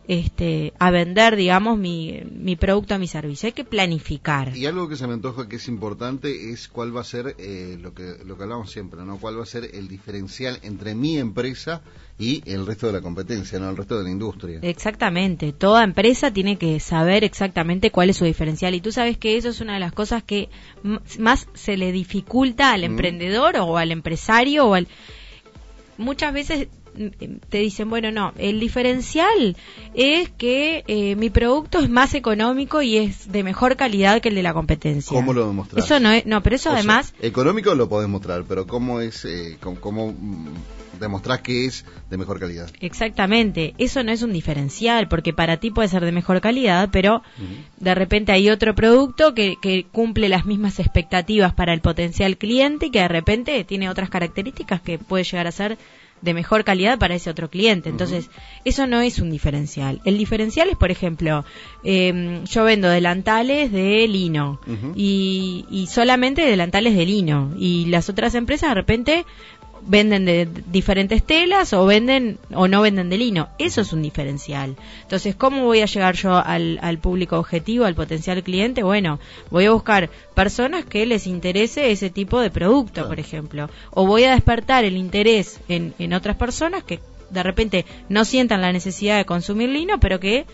este, 0.08 0.74
a 0.80 0.92
vender, 0.92 1.36
digamos, 1.36 1.78
mi, 1.78 2.22
mi 2.32 2.56
producto, 2.56 2.98
mi 3.00 3.08
servicio. 3.08 3.48
Hay 3.48 3.54
que 3.54 3.64
planificar. 3.64 4.56
Y 4.56 4.66
algo 4.66 4.88
que 4.88 4.96
se 4.96 5.08
me 5.08 5.14
antoja 5.14 5.48
que 5.48 5.56
es 5.56 5.68
importante 5.68 6.52
es 6.52 6.68
cuál 6.68 6.96
va 6.96 7.02
a 7.02 7.06
ser 7.06 7.36
eh, 7.38 7.78
lo 7.82 7.94
que 7.94 8.18
lo 8.26 8.38
que 8.38 8.44
hablamos 8.44 8.72
siempre, 8.72 9.04
¿no? 9.04 9.18
Cuál 9.18 9.40
va 9.40 9.44
a 9.44 9.48
ser 9.48 9.70
el 9.74 9.88
diferencial 9.88 10.60
entre 10.64 10.96
mi 10.96 11.18
empresa 11.18 11.82
y 12.18 12.42
el 12.46 12.66
resto 12.66 12.88
de 12.88 12.94
la 12.94 13.02
competencia, 13.02 13.60
¿no? 13.60 13.70
El 13.70 13.78
resto 13.78 13.98
de 13.98 14.04
la 14.04 14.10
industria. 14.10 14.60
Exactamente. 14.62 15.52
Toda 15.54 15.84
empresa 15.84 16.32
tiene 16.32 16.58
que 16.58 16.80
saber 16.80 17.24
exactamente 17.24 17.92
cuál 17.92 18.10
es 18.10 18.18
su 18.18 18.26
diferencial. 18.26 18.74
Y 18.76 18.82
tú 18.82 18.92
sabes 18.92 19.18
que 19.18 19.38
eso 19.38 19.50
es 19.50 19.60
una 19.60 19.74
de 19.74 19.80
las 19.80 19.92
cosas 19.92 20.24
que 20.24 20.50
más 21.20 21.48
se 21.54 21.78
le 21.78 21.92
dificulta 21.92 22.74
al 22.74 22.84
emprendedor 22.84 23.58
o 23.58 23.78
al 23.78 23.92
empresario 23.92 24.68
o 24.68 24.74
al 24.76 24.88
muchas 25.98 26.34
veces 26.34 26.68
te 27.50 27.58
dicen, 27.58 27.90
bueno, 27.90 28.12
no, 28.12 28.34
el 28.38 28.60
diferencial 28.60 29.56
es 29.94 30.30
que 30.30 30.84
eh, 30.88 31.16
mi 31.16 31.30
producto 31.30 31.80
es 31.80 31.90
más 31.90 32.14
económico 32.14 32.82
y 32.82 32.98
es 32.98 33.32
de 33.32 33.44
mejor 33.44 33.76
calidad 33.76 34.22
que 34.22 34.30
el 34.30 34.36
de 34.36 34.44
la 34.44 34.54
competencia. 34.54 35.16
¿Cómo 35.16 35.34
lo 35.34 35.48
demostrar? 35.48 35.84
Eso 35.84 36.00
no 36.00 36.12
es, 36.12 36.26
no, 36.26 36.42
pero 36.42 36.56
eso 36.56 36.72
además... 36.72 37.14
económico 37.22 37.76
lo 37.76 37.90
podés 37.90 38.10
mostrar, 38.10 38.44
pero 38.48 38.66
¿cómo 38.68 39.02
es, 39.02 39.26
eh, 39.26 39.58
cómo, 39.60 40.14
mm, 40.14 40.48
demostrás 41.00 41.42
que 41.42 41.66
es 41.66 41.86
de 42.10 42.18
mejor 42.18 42.40
calidad? 42.40 42.70
Exactamente, 42.80 43.74
eso 43.78 44.04
no 44.04 44.12
es 44.12 44.22
un 44.22 44.34
diferencial, 44.34 45.08
porque 45.08 45.34
para 45.34 45.58
ti 45.58 45.72
puede 45.72 45.90
ser 45.90 46.06
de 46.06 46.12
mejor 46.12 46.42
calidad, 46.42 46.90
pero 46.92 47.22
de 47.78 47.96
repente 47.96 48.32
hay 48.32 48.50
otro 48.50 48.76
producto 48.76 49.34
que, 49.34 49.56
que 49.62 49.86
cumple 49.92 50.30
las 50.30 50.46
mismas 50.46 50.80
expectativas 50.80 51.54
para 51.54 51.74
el 51.74 51.82
potencial 51.82 52.38
cliente 52.38 52.88
y 52.88 52.92
que 52.92 53.00
de 53.00 53.08
repente 53.08 53.64
tiene 53.64 53.90
otras 53.90 54.10
características 54.10 54.82
que 54.82 54.98
puede 54.98 55.24
llegar 55.24 55.48
a 55.48 55.52
ser 55.52 55.78
de 56.26 56.34
mejor 56.34 56.64
calidad 56.64 56.98
para 56.98 57.16
ese 57.16 57.30
otro 57.30 57.50
cliente. 57.50 57.88
Entonces, 57.88 58.30
eso 58.66 58.88
no 58.88 59.00
es 59.00 59.20
un 59.20 59.30
diferencial. 59.30 60.02
El 60.04 60.18
diferencial 60.18 60.70
es, 60.70 60.76
por 60.76 60.92
ejemplo, 60.92 61.46
em, 61.84 62.44
yo 62.46 62.64
vendo 62.64 62.90
delantales 62.90 63.72
de 63.72 64.08
lino 64.08 64.60
y, 64.96 65.66
y 65.70 65.88
solamente 65.88 66.42
delantales 66.42 66.96
de 66.96 67.06
lino 67.06 67.54
y 67.58 67.86
las 67.86 68.10
otras 68.10 68.34
empresas 68.36 68.70
de 68.70 68.76
repente 68.76 69.26
venden 69.86 70.26
de 70.26 70.48
diferentes 70.68 71.24
telas 71.24 71.74
o 71.74 71.86
venden 71.86 72.40
o 72.54 72.68
no 72.68 72.82
venden 72.82 73.10
de 73.10 73.18
lino. 73.18 73.50
Eso 73.58 73.82
es 73.82 73.94
un 73.94 74.02
diferencial. 74.02 74.76
Entonces, 75.04 75.36
¿cómo 75.36 75.64
voy 75.64 75.82
a 75.82 75.86
llegar 75.86 76.16
yo 76.16 76.36
al, 76.36 76.80
al 76.82 76.98
público 76.98 77.38
objetivo, 77.38 77.86
al 77.86 77.96
potencial 77.96 78.44
cliente? 78.44 78.84
Bueno, 78.84 79.20
voy 79.52 79.66
a 79.66 79.72
buscar 79.72 80.10
personas 80.34 80.86
que 80.86 81.06
les 81.06 81.28
interese 81.28 81.92
ese 81.92 82.10
tipo 82.10 82.40
de 82.40 82.52
producto, 82.52 83.08
por 83.08 83.20
ejemplo. 83.20 83.70
O 83.92 84.06
voy 84.06 84.24
a 84.24 84.32
despertar 84.32 84.84
el 84.84 84.98
interés 84.98 85.60
en, 85.68 85.94
en 86.00 86.14
otras 86.14 86.36
personas 86.36 86.84
que 86.84 87.00
de 87.30 87.44
repente 87.44 87.86
no 88.10 88.26
sientan 88.26 88.62
la 88.62 88.72
necesidad 88.72 89.18
de 89.18 89.26
consumir 89.26 89.70
lino, 89.70 90.00
pero 90.00 90.20
que 90.20 90.46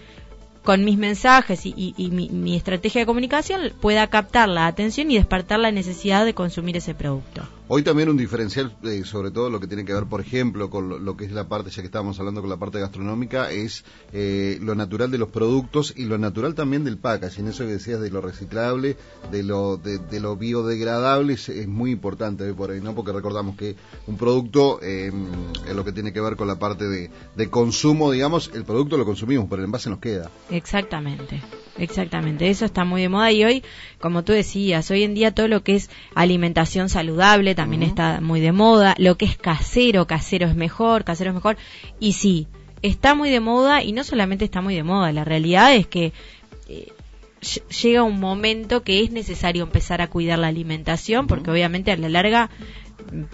con 0.63 0.85
mis 0.85 0.97
mensajes 0.97 1.65
y, 1.65 1.93
mi, 2.11 2.55
estrategia 2.55 3.01
de 3.01 3.05
comunicación 3.05 3.73
pueda 3.81 4.07
captar 4.07 4.47
la 4.47 4.67
atención 4.67 5.09
y 5.09 5.15
despertar 5.15 5.59
la 5.59 5.71
necesidad 5.71 6.23
de 6.25 6.33
consumir 6.33 6.77
ese 6.77 6.93
producto. 6.93 7.41
Hoy 7.73 7.83
también 7.83 8.09
un 8.09 8.17
diferencial, 8.17 8.75
eh, 8.83 9.05
sobre 9.05 9.31
todo 9.31 9.49
lo 9.49 9.61
que 9.61 9.65
tiene 9.65 9.85
que 9.85 9.93
ver, 9.93 10.03
por 10.03 10.19
ejemplo, 10.19 10.69
con 10.69 11.05
lo, 11.05 11.15
que 11.15 11.23
es 11.23 11.31
la 11.31 11.47
parte, 11.47 11.69
ya 11.69 11.81
que 11.81 11.85
estábamos 11.85 12.19
hablando 12.19 12.41
con 12.41 12.49
la 12.49 12.57
parte 12.57 12.81
gastronómica, 12.81 13.49
es 13.49 13.85
eh, 14.11 14.57
lo 14.61 14.75
natural 14.75 15.09
de 15.09 15.17
los 15.17 15.29
productos 15.29 15.93
y 15.95 16.03
lo 16.03 16.17
natural 16.17 16.53
también 16.53 16.83
del 16.83 16.97
packaging. 16.97 17.47
Eso 17.47 17.63
que 17.63 17.71
decías 17.71 18.01
de 18.01 18.09
lo 18.09 18.19
reciclable, 18.19 18.97
de 19.31 19.43
lo, 19.43 19.77
de, 19.77 20.19
lo 20.19 20.35
biodegradable, 20.35 21.35
es, 21.35 21.49
muy 21.65 21.91
importante 21.91 22.53
por 22.53 22.71
ahí, 22.71 22.81
¿no? 22.81 22.93
Porque 22.93 23.13
recordamos 23.13 23.55
que 23.55 23.77
un 24.05 24.17
producto, 24.17 24.81
em, 24.83 25.27
en 25.65 25.77
lo 25.77 25.85
que 25.85 25.93
tiene 25.93 26.11
que 26.11 26.19
ver 26.19 26.35
con 26.35 26.49
la 26.49 26.59
parte 26.59 26.89
de, 26.89 27.09
de 27.37 27.49
consumo, 27.49 28.11
digamos, 28.11 28.51
el 28.53 28.65
producto 28.65 28.97
lo 28.97 29.05
consumimos, 29.05 29.47
pero 29.49 29.61
el 29.61 29.67
envase 29.67 29.89
nos 29.89 29.99
queda. 29.99 30.29
Exactamente. 30.49 31.41
Exactamente, 31.77 32.49
eso 32.49 32.65
está 32.65 32.83
muy 32.83 33.01
de 33.01 33.09
moda 33.09 33.31
y 33.31 33.43
hoy, 33.43 33.63
como 33.99 34.23
tú 34.23 34.33
decías, 34.33 34.91
hoy 34.91 35.03
en 35.03 35.13
día 35.13 35.33
todo 35.33 35.47
lo 35.47 35.63
que 35.63 35.75
es 35.75 35.89
alimentación 36.15 36.89
saludable 36.89 37.55
también 37.55 37.81
está 37.81 38.19
muy 38.19 38.41
de 38.41 38.51
moda, 38.51 38.93
lo 38.97 39.17
que 39.17 39.25
es 39.25 39.37
casero, 39.37 40.05
casero 40.05 40.47
es 40.47 40.55
mejor, 40.55 41.05
casero 41.05 41.29
es 41.29 41.35
mejor, 41.35 41.57
y 41.99 42.13
sí, 42.13 42.47
está 42.81 43.15
muy 43.15 43.29
de 43.29 43.39
moda 43.39 43.83
y 43.83 43.93
no 43.93 44.03
solamente 44.03 44.43
está 44.45 44.61
muy 44.61 44.75
de 44.75 44.83
moda, 44.83 45.13
la 45.13 45.23
realidad 45.23 45.73
es 45.73 45.87
que 45.87 46.11
eh, 46.67 46.91
llega 47.81 48.03
un 48.03 48.19
momento 48.19 48.83
que 48.83 49.01
es 49.01 49.11
necesario 49.11 49.63
empezar 49.63 50.01
a 50.01 50.09
cuidar 50.09 50.39
la 50.39 50.47
alimentación 50.47 51.27
porque 51.27 51.51
obviamente 51.51 51.91
a 51.91 51.97
la 51.97 52.09
larga 52.09 52.49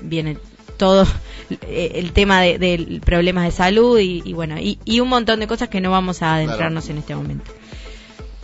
viene 0.01 0.37
todo 0.77 1.05
eh, 1.49 1.93
el 1.95 2.13
tema 2.13 2.41
de, 2.41 3.01
problemas 3.03 3.45
de 3.45 3.51
salud 3.51 3.99
y, 3.99 4.33
bueno 4.33 4.55
y, 4.59 4.99
un 4.99 5.09
montón 5.09 5.39
de 5.39 5.47
cosas 5.47 5.69
que 5.69 5.81
no 5.81 5.91
vamos 5.91 6.21
a 6.21 6.35
adentrarnos 6.35 6.89
en 6.89 6.99
este 6.99 7.15
momento. 7.15 7.51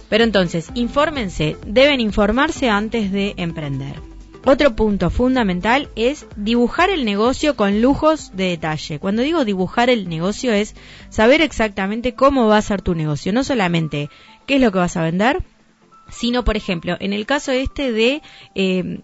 Pero 0.09 0.23
entonces, 0.23 0.69
infórmense, 0.75 1.57
deben 1.65 1.99
informarse 1.99 2.69
antes 2.69 3.11
de 3.11 3.33
emprender. 3.37 4.01
Otro 4.45 4.75
punto 4.75 5.09
fundamental 5.09 5.89
es 5.95 6.27
dibujar 6.35 6.89
el 6.89 7.05
negocio 7.05 7.55
con 7.55 7.81
lujos 7.81 8.35
de 8.35 8.49
detalle. 8.49 8.99
Cuando 8.99 9.21
digo 9.21 9.45
dibujar 9.45 9.89
el 9.89 10.09
negocio 10.09 10.51
es 10.51 10.75
saber 11.09 11.41
exactamente 11.41 12.13
cómo 12.13 12.47
va 12.47 12.57
a 12.57 12.61
ser 12.61 12.81
tu 12.81 12.93
negocio, 12.93 13.31
no 13.31 13.45
solamente 13.45 14.09
qué 14.45 14.55
es 14.55 14.61
lo 14.61 14.73
que 14.73 14.79
vas 14.79 14.97
a 14.97 15.03
vender, 15.03 15.43
sino, 16.09 16.43
por 16.43 16.57
ejemplo, 16.57 16.97
en 16.99 17.13
el 17.13 17.25
caso 17.25 17.53
este 17.53 17.93
de 17.93 18.21
eh, 18.53 18.99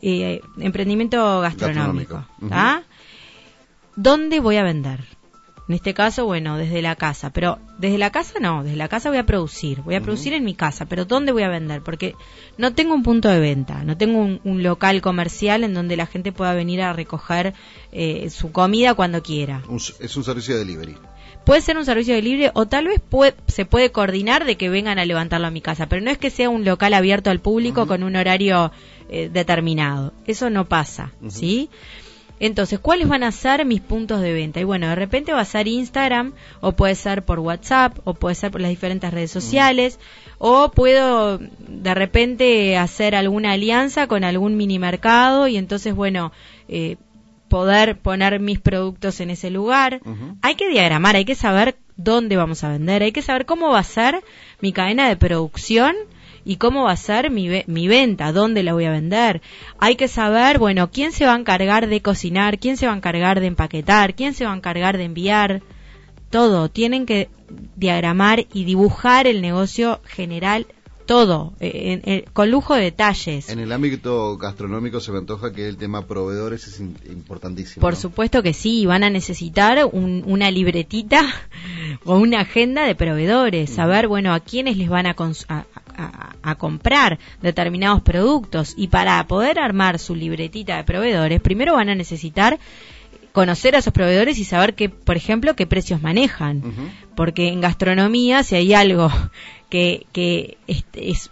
eh, 0.00 0.40
emprendimiento 0.58 1.40
gastronómico, 1.40 2.24
¿dónde 3.96 4.38
voy 4.38 4.56
a 4.58 4.62
vender? 4.62 5.00
En 5.68 5.74
este 5.74 5.92
caso, 5.92 6.24
bueno, 6.24 6.56
desde 6.56 6.82
la 6.82 6.94
casa, 6.94 7.30
pero 7.30 7.58
desde 7.78 7.98
la 7.98 8.10
casa 8.10 8.38
no, 8.40 8.62
desde 8.62 8.76
la 8.76 8.88
casa 8.88 9.08
voy 9.08 9.18
a 9.18 9.26
producir, 9.26 9.80
voy 9.82 9.94
a 9.96 10.00
producir 10.00 10.32
en 10.32 10.44
mi 10.44 10.54
casa, 10.54 10.86
pero 10.86 11.04
¿dónde 11.04 11.32
voy 11.32 11.42
a 11.42 11.48
vender? 11.48 11.82
Porque 11.82 12.14
no 12.56 12.74
tengo 12.74 12.94
un 12.94 13.02
punto 13.02 13.28
de 13.28 13.40
venta, 13.40 13.84
no 13.84 13.96
tengo 13.96 14.20
un, 14.20 14.62
local 14.62 15.02
comercial 15.02 15.64
en 15.64 15.74
donde 15.74 15.96
la 15.96 16.06
gente 16.06 16.32
pueda 16.32 16.54
venir 16.54 16.80
a 16.82 16.92
recoger 16.92 17.54
eh, 17.92 18.30
su 18.30 18.52
comida 18.52 18.94
cuando 18.94 19.22
quiera. 19.22 19.62
es 20.00 20.16
un 20.16 20.24
servicio 20.24 20.54
de 20.54 20.60
delivery. 20.60 20.96
Puede 21.44 21.60
ser 21.60 21.76
un 21.76 21.84
servicio 21.84 22.14
de 22.14 22.22
libre 22.22 22.50
o 22.54 22.66
tal 22.66 22.86
vez 22.86 23.02
se 23.48 23.66
puede 23.66 23.92
coordinar 23.92 24.46
de 24.46 24.56
que 24.56 24.70
vengan 24.70 24.98
a 24.98 25.04
levantarlo 25.04 25.46
a 25.46 25.50
mi 25.50 25.60
casa, 25.60 25.88
pero 25.88 26.00
no 26.00 26.10
es 26.10 26.16
que 26.16 26.30
sea 26.30 26.48
un 26.48 26.64
local 26.64 26.94
abierto 26.94 27.28
al 27.30 27.40
público 27.40 27.86
con 27.86 28.02
un 28.02 28.16
horario 28.16 28.72
eh, 29.10 29.28
determinado. 29.30 30.14
Eso 30.26 30.48
no 30.48 30.64
pasa, 30.64 31.12
¿sí? 31.28 31.68
Entonces, 32.46 32.78
¿cuáles 32.78 33.08
van 33.08 33.22
a 33.22 33.32
ser 33.32 33.64
mis 33.64 33.80
puntos 33.80 34.20
de 34.20 34.34
venta? 34.34 34.60
Y 34.60 34.64
bueno, 34.64 34.86
de 34.86 34.94
repente 34.94 35.32
va 35.32 35.40
a 35.40 35.46
ser 35.46 35.66
Instagram, 35.66 36.34
o 36.60 36.72
puede 36.72 36.94
ser 36.94 37.24
por 37.24 37.38
WhatsApp, 37.38 37.96
o 38.04 38.12
puede 38.12 38.34
ser 38.34 38.50
por 38.50 38.60
las 38.60 38.68
diferentes 38.68 39.10
redes 39.10 39.30
sociales, 39.30 39.98
o 40.36 40.70
puedo 40.70 41.38
de 41.38 41.94
repente 41.94 42.76
hacer 42.76 43.14
alguna 43.14 43.52
alianza 43.52 44.08
con 44.08 44.24
algún 44.24 44.58
mini 44.58 44.78
mercado 44.78 45.48
y 45.48 45.56
entonces, 45.56 45.94
bueno, 45.94 46.32
eh, 46.68 46.96
poder 47.48 47.96
poner 47.96 48.38
mis 48.40 48.60
productos 48.60 49.20
en 49.20 49.30
ese 49.30 49.48
lugar. 49.48 50.02
Hay 50.42 50.56
que 50.56 50.68
diagramar, 50.68 51.16
hay 51.16 51.24
que 51.24 51.36
saber 51.36 51.76
dónde 51.96 52.36
vamos 52.36 52.62
a 52.62 52.68
vender, 52.68 53.02
hay 53.02 53.12
que 53.12 53.22
saber 53.22 53.46
cómo 53.46 53.70
va 53.70 53.78
a 53.78 53.84
ser 53.84 54.22
mi 54.60 54.74
cadena 54.74 55.08
de 55.08 55.16
producción 55.16 55.96
y 56.44 56.56
cómo 56.56 56.84
va 56.84 56.92
a 56.92 56.96
ser 56.96 57.30
mi, 57.30 57.48
mi 57.66 57.88
venta, 57.88 58.32
dónde 58.32 58.62
la 58.62 58.72
voy 58.74 58.84
a 58.84 58.90
vender. 58.90 59.40
Hay 59.78 59.96
que 59.96 60.08
saber, 60.08 60.58
bueno, 60.58 60.90
quién 60.90 61.12
se 61.12 61.26
va 61.26 61.34
a 61.34 61.38
encargar 61.38 61.88
de 61.88 62.02
cocinar, 62.02 62.58
quién 62.58 62.76
se 62.76 62.86
va 62.86 62.92
a 62.92 62.96
encargar 62.96 63.40
de 63.40 63.46
empaquetar, 63.46 64.14
quién 64.14 64.34
se 64.34 64.44
va 64.44 64.52
a 64.52 64.56
encargar 64.56 64.98
de 64.98 65.04
enviar. 65.04 65.62
Todo, 66.30 66.68
tienen 66.68 67.06
que 67.06 67.28
diagramar 67.76 68.46
y 68.52 68.64
dibujar 68.64 69.26
el 69.26 69.40
negocio 69.40 70.00
general 70.04 70.66
todo, 71.06 71.52
eh, 71.60 72.24
con 72.32 72.50
lujo 72.50 72.74
de 72.74 72.82
detalles. 72.82 73.48
En 73.48 73.58
el 73.58 73.72
ámbito 73.72 74.36
gastronómico 74.36 75.00
se 75.00 75.12
me 75.12 75.18
antoja 75.18 75.52
que 75.52 75.68
el 75.68 75.76
tema 75.76 76.06
proveedores 76.06 76.66
es 76.66 76.80
importantísimo. 76.80 77.80
Por 77.80 77.96
supuesto 77.96 78.42
que 78.42 78.52
sí, 78.52 78.86
van 78.86 79.04
a 79.04 79.10
necesitar 79.10 79.88
una 79.92 80.50
libretita 80.50 81.22
o 82.04 82.16
una 82.16 82.40
agenda 82.40 82.84
de 82.84 82.94
proveedores, 82.94 83.70
saber, 83.70 84.08
bueno, 84.08 84.32
a 84.32 84.40
quiénes 84.40 84.76
les 84.76 84.88
van 84.88 85.06
a, 85.06 85.14
a, 86.42 86.54
comprar 86.56 87.18
determinados 87.42 88.02
productos 88.02 88.74
y 88.76 88.88
para 88.88 89.26
poder 89.26 89.58
armar 89.58 89.98
su 89.98 90.14
libretita 90.14 90.76
de 90.76 90.84
proveedores, 90.84 91.40
primero 91.40 91.74
van 91.74 91.88
a 91.88 91.94
necesitar 91.94 92.58
conocer 93.32 93.74
a 93.74 93.80
esos 93.80 93.92
proveedores 93.92 94.38
y 94.38 94.44
saber 94.44 94.74
que, 94.74 94.88
por 94.88 95.16
ejemplo, 95.16 95.56
qué 95.56 95.66
precios 95.66 96.00
manejan. 96.00 96.62
Porque 97.14 97.48
en 97.48 97.60
gastronomía, 97.60 98.42
si 98.42 98.56
hay 98.56 98.74
algo 98.74 99.10
que, 99.70 100.06
que 100.12 100.56
es, 100.66 101.30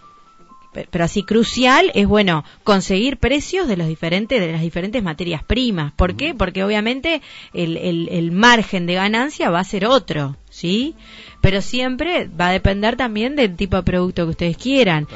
pero 0.73 1.03
así 1.03 1.23
crucial 1.23 1.91
es 1.93 2.07
bueno 2.07 2.43
conseguir 2.63 3.17
precios 3.17 3.67
de 3.67 3.77
los 3.77 3.87
diferentes 3.87 4.39
de 4.39 4.51
las 4.51 4.61
diferentes 4.61 5.03
materias 5.03 5.43
primas 5.43 5.93
¿por 5.93 6.15
qué? 6.15 6.33
porque 6.33 6.63
obviamente 6.63 7.21
el, 7.53 7.77
el, 7.77 8.09
el 8.09 8.31
margen 8.31 8.85
de 8.85 8.95
ganancia 8.95 9.49
va 9.49 9.59
a 9.59 9.63
ser 9.63 9.85
otro 9.85 10.35
¿sí? 10.53 10.93
Pero 11.41 11.61
siempre 11.61 12.29
va 12.29 12.49
a 12.49 12.51
depender 12.51 12.95
también 12.95 13.35
del 13.35 13.55
tipo 13.55 13.75
de 13.75 13.83
producto 13.83 14.23
que 14.23 14.29
ustedes 14.29 14.55
quieran. 14.55 15.07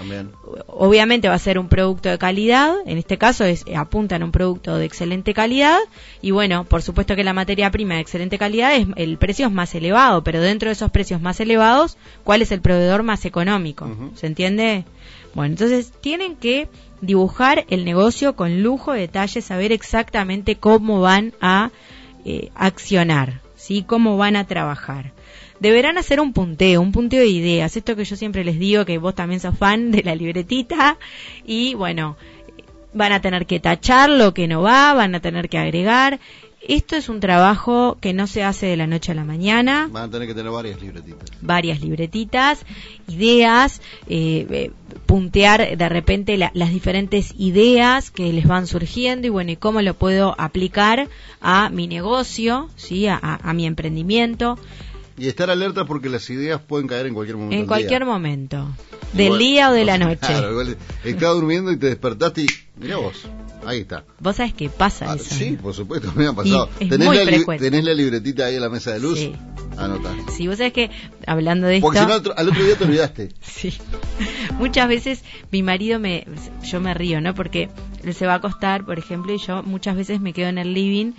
Obviamente 0.65 1.29
va 1.29 1.35
a 1.35 1.39
ser 1.39 1.59
un 1.59 1.69
producto 1.69 2.09
de 2.09 2.17
calidad, 2.17 2.73
en 2.87 2.97
este 2.97 3.19
caso 3.19 3.45
es 3.45 3.63
apuntan 3.75 4.23
a 4.23 4.25
un 4.25 4.31
producto 4.31 4.77
de 4.77 4.85
excelente 4.85 5.35
calidad 5.35 5.77
y 6.21 6.31
bueno, 6.31 6.65
por 6.65 6.81
supuesto 6.81 7.15
que 7.15 7.23
la 7.23 7.33
materia 7.33 7.69
prima 7.69 7.95
de 7.95 8.01
excelente 8.01 8.39
calidad 8.39 8.75
es 8.75 8.87
el 8.95 9.17
precio 9.17 9.45
es 9.45 9.53
más 9.53 9.75
elevado, 9.75 10.23
pero 10.23 10.41
dentro 10.41 10.69
de 10.69 10.73
esos 10.73 10.89
precios 10.89 11.21
más 11.21 11.39
elevados, 11.39 11.97
¿cuál 12.23 12.41
es 12.41 12.51
el 12.51 12.61
proveedor 12.61 13.03
más 13.03 13.23
económico? 13.23 13.87
¿Se 14.15 14.25
entiende? 14.25 14.85
Bueno, 15.33 15.53
entonces 15.53 15.91
tienen 16.01 16.35
que 16.35 16.67
dibujar 17.01 17.65
el 17.69 17.85
negocio 17.85 18.35
con 18.35 18.63
lujo 18.63 18.93
de 18.93 19.01
detalles, 19.01 19.45
saber 19.45 19.71
exactamente 19.71 20.55
cómo 20.55 21.01
van 21.01 21.33
a 21.41 21.71
eh, 22.25 22.49
accionar, 22.55 23.41
¿sí? 23.55 23.83
Cómo 23.83 24.17
van 24.17 24.35
a 24.35 24.47
trabajar 24.47 25.13
deberán 25.59 25.97
hacer 25.97 26.19
un 26.19 26.33
punteo, 26.33 26.81
un 26.81 26.91
punteo 26.91 27.21
de 27.21 27.27
ideas. 27.27 27.75
Esto 27.77 27.95
que 27.95 28.05
yo 28.05 28.15
siempre 28.15 28.43
les 28.43 28.59
digo, 28.59 28.85
que 28.85 28.97
vos 28.97 29.15
también 29.15 29.39
sos 29.39 29.57
fan 29.57 29.91
de 29.91 30.03
la 30.03 30.15
libretita. 30.15 30.97
Y 31.45 31.73
bueno, 31.73 32.17
van 32.93 33.11
a 33.11 33.21
tener 33.21 33.45
que 33.45 33.59
tachar 33.59 34.09
lo 34.09 34.33
que 34.33 34.47
no 34.47 34.61
va, 34.61 34.93
van 34.93 35.15
a 35.15 35.19
tener 35.19 35.49
que 35.49 35.57
agregar. 35.57 36.19
Esto 36.67 36.97
es 36.97 37.07
un 37.07 37.21
trabajo 37.21 37.97
que 38.01 38.11
no 38.11 38.27
se 38.27 38.43
hace 38.43 38.65
de 38.65 38.75
la 38.75 38.87
noche 38.87 39.13
a 39.13 39.15
la 39.15 39.23
mañana. 39.23 39.87
Van 39.89 40.03
a 40.03 40.11
tener 40.11 40.27
que 40.27 40.33
tener 40.33 40.51
varias 40.51 40.81
libretitas. 40.81 41.31
Varias 41.41 41.81
libretitas, 41.81 42.65
ideas, 43.07 43.81
eh, 44.09 44.45
eh, 44.49 44.71
puntear 45.05 45.77
de 45.77 45.89
repente 45.89 46.37
las 46.37 46.69
diferentes 46.69 47.33
ideas 47.37 48.11
que 48.11 48.33
les 48.33 48.45
van 48.45 48.67
surgiendo 48.67 49.27
y 49.27 49.29
bueno, 49.29 49.51
y 49.51 49.55
cómo 49.55 49.81
lo 49.81 49.93
puedo 49.93 50.35
aplicar 50.37 51.07
a 51.39 51.69
mi 51.69 51.87
negocio, 51.87 52.69
¿sí? 52.75 53.07
a 53.07 53.53
mi 53.53 53.65
emprendimiento. 53.65 54.57
Y 55.17 55.27
estar 55.27 55.49
alerta 55.49 55.85
porque 55.85 56.09
las 56.09 56.29
ideas 56.29 56.61
pueden 56.61 56.87
caer 56.87 57.07
en 57.07 57.13
cualquier 57.13 57.37
momento. 57.37 57.55
En 57.55 57.65
cualquier 57.65 58.05
momento. 58.05 58.67
Del 59.13 59.39
día 59.39 59.71
o 59.71 59.73
de 59.73 59.83
la 59.83 59.97
noche. 59.97 60.19
Claro, 60.19 60.51
igual, 60.51 60.77
estaba 61.03 61.33
durmiendo 61.33 61.71
y 61.71 61.77
te 61.77 61.87
despertaste 61.87 62.41
y. 62.41 62.47
Mirá 62.75 62.97
vos, 62.97 63.25
ahí 63.65 63.79
está. 63.79 64.03
¿Vos 64.19 64.35
sabés 64.35 64.53
qué 64.53 64.69
pasa 64.69 65.11
ah, 65.11 65.15
eso? 65.15 65.33
Sí, 65.33 65.57
por 65.59 65.73
supuesto, 65.73 66.11
me 66.15 66.27
ha 66.27 66.33
pasado. 66.33 66.69
¿Tenés, 66.77 67.45
la 67.47 67.57
¿Tenés 67.57 67.83
la 67.83 67.93
libretita 67.95 68.45
ahí 68.45 68.55
en 68.55 68.61
la 68.61 68.69
mesa 68.69 68.91
de 68.91 68.99
luz? 68.99 69.17
Sí. 69.17 69.33
Anota. 69.77 70.11
Sí, 70.31 70.47
vos 70.47 70.57
sabés 70.57 70.73
que, 70.73 70.91
hablando 71.25 71.67
de 71.67 71.79
Porque 71.81 71.99
esto... 71.99 72.07
Porque 72.07 72.23
si 72.23 72.29
no, 72.29 72.35
al 72.37 72.49
otro 72.49 72.63
día 72.63 72.75
te 72.75 72.83
olvidaste. 72.83 73.29
sí. 73.41 73.73
muchas 74.57 74.87
veces 74.87 75.23
mi 75.51 75.63
marido 75.63 75.99
me, 75.99 76.27
yo 76.63 76.79
me 76.79 76.93
río, 76.93 77.21
¿no? 77.21 77.33
Porque 77.33 77.69
él 78.03 78.13
se 78.13 78.25
va 78.25 78.33
a 78.33 78.37
acostar, 78.37 78.85
por 78.85 78.97
ejemplo, 78.97 79.33
y 79.33 79.37
yo 79.37 79.63
muchas 79.63 79.95
veces 79.95 80.21
me 80.21 80.33
quedo 80.33 80.49
en 80.49 80.57
el 80.57 80.73
living 80.73 81.13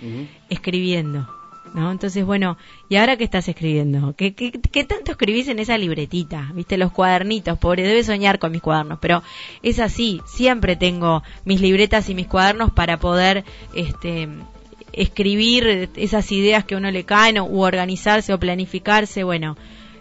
escribiendo. 0.49 1.27
¿No? 1.73 1.91
Entonces, 1.91 2.25
bueno, 2.25 2.57
¿y 2.89 2.95
ahora 2.95 3.15
qué 3.15 3.23
estás 3.23 3.47
escribiendo? 3.47 4.15
¿Qué, 4.15 4.33
qué, 4.33 4.51
qué 4.51 4.83
tanto 4.83 5.11
escribís 5.11 5.47
en 5.49 5.59
esa 5.59 5.77
libretita? 5.77 6.51
¿Viste? 6.53 6.77
Los 6.77 6.91
cuadernitos, 6.91 7.59
pobre, 7.59 7.83
debe 7.83 8.03
soñar 8.03 8.39
con 8.39 8.51
mis 8.51 8.61
cuadernos, 8.61 8.99
pero 8.99 9.21
es 9.61 9.79
así, 9.79 10.21
siempre 10.25 10.75
tengo 10.75 11.23
mis 11.45 11.61
libretas 11.61 12.09
y 12.09 12.15
mis 12.15 12.27
cuadernos 12.27 12.71
para 12.71 12.97
poder 12.97 13.43
este, 13.75 14.27
escribir 14.93 15.89
esas 15.95 16.31
ideas 16.31 16.65
que 16.65 16.75
a 16.75 16.77
uno 16.77 16.91
le 16.91 17.05
caen, 17.05 17.37
o, 17.37 17.45
u 17.45 17.61
organizarse 17.61 18.33
o 18.33 18.39
planificarse, 18.39 19.23
bueno, 19.23 19.57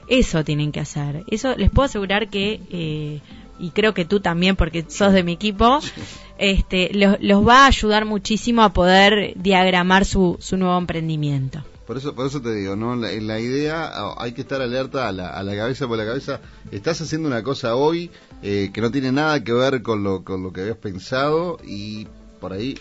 eso 0.08 0.44
tienen 0.44 0.72
que 0.72 0.80
hacer. 0.80 1.24
Eso 1.28 1.54
les 1.56 1.70
puedo 1.70 1.86
asegurar 1.86 2.28
que, 2.28 2.60
eh, 2.70 3.20
y 3.58 3.70
creo 3.70 3.94
que 3.94 4.04
tú 4.04 4.20
también, 4.20 4.56
porque 4.56 4.84
sos 4.88 5.12
de 5.12 5.22
mi 5.22 5.32
equipo, 5.32 5.80
este, 6.38 6.90
los, 6.94 7.16
los 7.20 7.46
va 7.46 7.64
a 7.64 7.66
ayudar 7.66 8.04
muchísimo 8.04 8.62
a 8.62 8.72
poder 8.72 9.32
diagramar 9.36 10.04
su, 10.04 10.36
su 10.40 10.56
nuevo 10.56 10.78
emprendimiento. 10.78 11.62
Por 11.86 11.96
eso, 11.96 12.14
por 12.14 12.26
eso 12.26 12.42
te 12.42 12.54
digo, 12.54 12.76
¿no? 12.76 12.96
La, 12.96 13.10
la 13.12 13.40
idea 13.40 13.90
hay 14.18 14.32
que 14.32 14.42
estar 14.42 14.60
alerta 14.60 15.08
a 15.08 15.12
la, 15.12 15.30
a 15.30 15.42
la 15.42 15.56
cabeza, 15.56 15.88
por 15.88 15.96
la 15.96 16.04
cabeza 16.04 16.40
estás 16.70 17.00
haciendo 17.00 17.28
una 17.28 17.42
cosa 17.42 17.76
hoy 17.76 18.10
eh, 18.42 18.70
que 18.74 18.82
no 18.82 18.90
tiene 18.90 19.10
nada 19.10 19.42
que 19.42 19.52
ver 19.54 19.82
con 19.82 20.04
lo, 20.04 20.22
con 20.22 20.42
lo 20.42 20.52
que 20.52 20.60
habías 20.60 20.76
pensado 20.76 21.58
y 21.64 22.06
por 22.40 22.52
ahí 22.52 22.78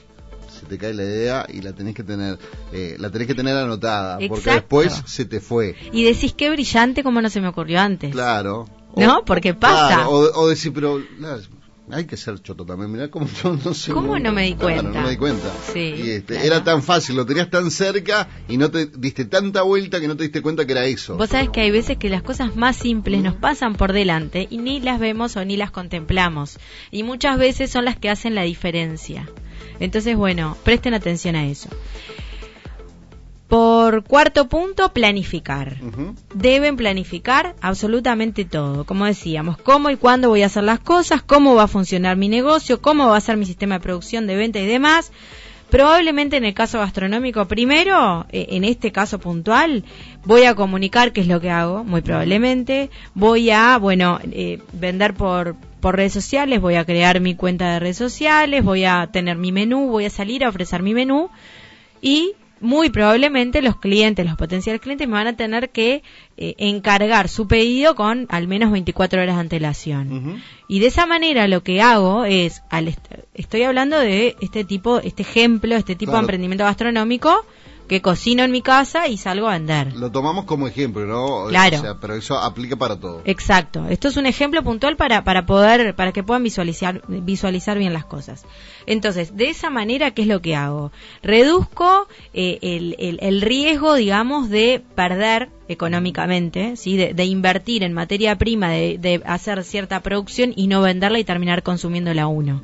se 0.59 0.65
te 0.65 0.77
cae 0.77 0.93
la 0.93 1.03
idea 1.03 1.45
y 1.47 1.61
la 1.61 1.71
tenés 1.73 1.95
que 1.95 2.03
tener, 2.03 2.37
eh, 2.73 2.95
la 2.99 3.09
tenés 3.09 3.27
que 3.27 3.35
tener 3.35 3.55
anotada, 3.55 4.17
porque 4.27 4.51
después 4.51 5.03
se 5.05 5.23
te 5.25 5.39
fue. 5.39 5.75
Y 5.93 6.03
decís 6.03 6.33
qué 6.33 6.49
brillante 6.49 7.03
como 7.03 7.21
no 7.21 7.29
se 7.29 7.39
me 7.39 7.47
ocurrió 7.47 7.79
antes. 7.79 8.11
Claro. 8.11 8.67
¿No? 8.95 9.23
Porque 9.25 9.53
pasa. 9.53 9.95
claro, 9.95 10.09
o, 10.09 10.41
o 10.41 10.47
decir, 10.49 10.73
pero 10.73 10.99
hay 11.89 12.05
que 12.05 12.17
ser 12.17 12.41
choto 12.41 12.65
también. 12.65 12.91
Mirá 12.91 13.09
cómo 13.09 13.27
yo 13.43 13.57
no 13.63 13.73
sé. 13.73 13.91
¿Cómo 13.91 14.19
no 14.19 14.31
me 14.33 14.43
di 14.43 14.55
Claro, 14.55 14.81
cuenta? 14.81 14.99
no 14.99 15.05
me 15.05 15.11
di 15.11 15.17
cuenta. 15.17 15.51
Sí, 15.73 15.79
Y 15.97 16.09
este, 16.11 16.33
claro. 16.33 16.45
Era 16.45 16.63
tan 16.63 16.83
fácil, 16.83 17.15
lo 17.15 17.25
tenías 17.25 17.49
tan 17.49 17.71
cerca 17.71 18.27
y 18.47 18.57
no 18.57 18.69
te 18.71 18.85
diste 18.87 19.25
tanta 19.25 19.61
vuelta 19.61 19.99
que 19.99 20.07
no 20.07 20.17
te 20.17 20.23
diste 20.23 20.41
cuenta 20.41 20.65
que 20.65 20.73
era 20.73 20.85
eso. 20.85 21.15
Vos 21.17 21.29
sabés 21.29 21.49
que 21.49 21.61
hay 21.61 21.71
veces 21.71 21.97
que 21.97 22.09
las 22.09 22.21
cosas 22.23 22.55
más 22.55 22.75
simples 22.75 23.21
nos 23.23 23.35
pasan 23.35 23.75
por 23.75 23.93
delante 23.93 24.47
y 24.49 24.57
ni 24.57 24.79
las 24.81 24.99
vemos 24.99 25.35
o 25.37 25.45
ni 25.45 25.55
las 25.57 25.71
contemplamos. 25.71 26.59
Y 26.91 27.03
muchas 27.03 27.37
veces 27.37 27.71
son 27.71 27.85
las 27.85 27.97
que 27.97 28.09
hacen 28.09 28.35
la 28.35 28.43
diferencia. 28.43 29.29
Entonces, 29.79 30.15
bueno, 30.15 30.57
presten 30.63 30.93
atención 30.93 31.35
a 31.35 31.47
eso. 31.47 31.69
Por 33.47 34.03
cuarto 34.03 34.49
punto, 34.49 34.91
planificar. 34.91 35.77
Deben 36.33 36.75
planificar 36.75 37.55
absolutamente 37.61 38.43
todo. 38.43 38.83
Como 38.83 39.05
decíamos, 39.05 39.57
cómo 39.57 39.89
y 39.89 39.95
cuándo 39.95 40.27
voy 40.27 40.43
a 40.43 40.47
hacer 40.47 40.63
las 40.63 40.79
cosas, 40.79 41.21
cómo 41.21 41.55
va 41.55 41.63
a 41.63 41.67
funcionar 41.67 42.17
mi 42.17 42.27
negocio, 42.27 42.81
cómo 42.81 43.07
va 43.07 43.17
a 43.17 43.21
ser 43.21 43.37
mi 43.37 43.45
sistema 43.45 43.75
de 43.75 43.83
producción, 43.83 44.27
de 44.27 44.35
venta 44.35 44.59
y 44.59 44.65
demás. 44.65 45.13
Probablemente 45.69 46.37
en 46.37 46.45
el 46.45 46.53
caso 46.53 46.79
gastronómico, 46.79 47.45
primero, 47.45 48.25
eh, 48.29 48.47
en 48.51 48.63
este 48.63 48.93
caso 48.93 49.19
puntual, 49.19 49.83
voy 50.23 50.43
a 50.43 50.55
comunicar 50.55 51.11
qué 51.11 51.21
es 51.21 51.27
lo 51.27 51.41
que 51.41 51.49
hago, 51.49 51.83
muy 51.83 52.01
probablemente. 52.01 52.89
Voy 53.13 53.49
a, 53.49 53.77
bueno, 53.77 54.19
eh, 54.31 54.59
vender 54.71 55.13
por, 55.13 55.55
por 55.81 55.95
redes 55.95 56.13
sociales, 56.13 56.61
voy 56.61 56.75
a 56.75 56.85
crear 56.85 57.19
mi 57.19 57.35
cuenta 57.35 57.73
de 57.73 57.79
redes 57.79 57.97
sociales, 57.97 58.63
voy 58.63 58.85
a 58.85 59.09
tener 59.11 59.37
mi 59.37 59.51
menú, 59.51 59.87
voy 59.87 60.05
a 60.05 60.09
salir 60.09 60.45
a 60.45 60.49
ofrecer 60.49 60.81
mi 60.83 60.93
menú 60.93 61.29
y 62.01 62.33
muy 62.61 62.89
probablemente 62.89 63.61
los 63.61 63.77
clientes, 63.77 64.25
los 64.25 64.35
potenciales 64.37 64.81
clientes 64.81 65.07
me 65.07 65.13
van 65.13 65.27
a 65.27 65.35
tener 65.35 65.69
que 65.69 66.03
eh, 66.37 66.55
encargar 66.57 67.29
su 67.29 67.47
pedido 67.47 67.95
con 67.95 68.25
al 68.29 68.47
menos 68.47 68.71
24 68.71 69.21
horas 69.21 69.35
de 69.35 69.41
antelación. 69.41 70.41
Y 70.67 70.79
de 70.79 70.87
esa 70.87 71.05
manera 71.05 71.47
lo 71.47 71.63
que 71.63 71.81
hago 71.81 72.25
es, 72.25 72.61
al 72.69 72.87
est- 72.87 73.07
estoy 73.33 73.63
hablando 73.63 73.97
de 73.99 74.35
este 74.41 74.63
tipo, 74.63 74.99
este 74.99 75.21
ejemplo, 75.23 75.75
este 75.75 75.95
tipo 75.95 76.11
Claro. 76.11 76.19
de 76.19 76.25
emprendimiento 76.25 76.63
gastronómico 76.65 77.45
que 77.87 78.01
cocino 78.01 78.43
en 78.43 78.51
mi 78.51 78.61
casa 78.61 79.07
y 79.07 79.17
salgo 79.17 79.47
a 79.47 79.53
vender. 79.53 79.93
Lo 79.95 80.11
tomamos 80.11 80.45
como 80.45 80.67
ejemplo, 80.67 81.05
¿no? 81.05 81.45
Claro. 81.49 81.77
O 81.77 81.81
sea, 81.81 81.95
pero 81.99 82.15
eso 82.15 82.37
aplica 82.37 82.75
para 82.75 82.97
todo. 82.99 83.21
Exacto. 83.25 83.85
Esto 83.89 84.07
es 84.09 84.17
un 84.17 84.25
ejemplo 84.25 84.61
puntual 84.63 84.95
para, 84.97 85.23
para 85.23 85.45
poder, 85.45 85.95
para 85.95 86.11
que 86.11 86.23
puedan 86.23 86.43
visualizar, 86.43 87.01
visualizar 87.07 87.77
bien 87.77 87.93
las 87.93 88.05
cosas. 88.05 88.45
Entonces, 88.85 89.35
de 89.35 89.49
esa 89.49 89.69
manera, 89.69 90.11
¿qué 90.11 90.21
es 90.23 90.27
lo 90.27 90.41
que 90.41 90.55
hago? 90.55 90.91
Reduzco 91.23 92.07
eh, 92.33 92.59
el, 92.61 92.95
el- 92.99 93.19
el 93.21 93.41
riesgo, 93.41 93.95
digamos, 93.95 94.49
de 94.49 94.81
perder 94.95 95.49
económicamente, 95.67 96.75
¿sí? 96.77 96.97
De, 96.97 97.13
de 97.13 97.25
invertir 97.25 97.83
en 97.83 97.93
materia 97.93 98.37
prima, 98.37 98.69
de, 98.69 98.97
de 98.97 99.21
hacer 99.25 99.63
cierta 99.63 100.01
producción 100.01 100.53
y 100.55 100.67
no 100.67 100.81
venderla 100.81 101.19
y 101.19 101.23
terminar 101.23 101.63
consumiéndola 101.63 102.27
uno. 102.27 102.61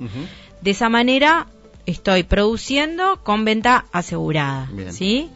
De 0.62 0.72
esa 0.72 0.88
manera, 0.90 1.48
estoy 1.86 2.24
produciendo 2.24 3.22
con 3.24 3.46
venta 3.46 3.86
asegurada, 3.92 4.70
Bien. 4.72 4.94
¿sí? 4.94 5.30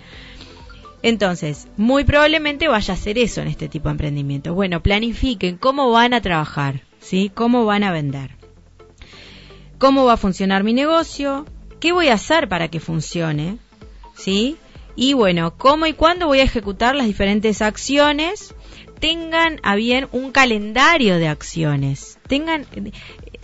Entonces, 1.04 1.68
muy 1.78 2.04
probablemente 2.04 2.68
vaya 2.68 2.94
a 2.94 2.98
hacer 2.98 3.18
eso 3.18 3.42
en 3.42 3.48
este 3.48 3.70
tipo 3.70 3.90
de 3.90 3.94
emprendimientos. 3.94 4.54
Bueno, 4.56 4.82
planifiquen 4.82 5.58
cómo 5.58 5.92
van 5.92 6.14
a 6.14 6.22
trabajar, 6.22 6.82
¿sí? 7.00 7.32
Cómo 7.34 7.66
van 7.66 7.84
a 7.84 7.92
vender. 7.92 8.32
Cómo 9.78 10.06
va 10.06 10.14
a 10.14 10.18
funcionar 10.18 10.64
mi 10.64 10.74
negocio, 10.74 11.46
qué 11.80 11.92
voy 11.92 12.08
a 12.08 12.16
hacer 12.16 12.50
para 12.50 12.68
que 12.70 12.80
funcione, 12.80 13.58
¿sí? 14.16 14.58
Y 14.96 15.14
bueno, 15.14 15.56
cómo 15.56 15.86
y 15.86 15.94
cuándo 15.94 16.26
voy 16.26 16.40
a 16.40 16.44
ejecutar 16.44 16.96
las 16.96 17.06
diferentes 17.06 17.62
acciones. 17.62 18.56
Tengan 19.00 19.60
a 19.62 19.76
bien 19.76 20.08
un 20.12 20.32
calendario 20.32 21.20
de 21.20 21.28
acciones. 21.28 22.18
Tengan 22.28 22.66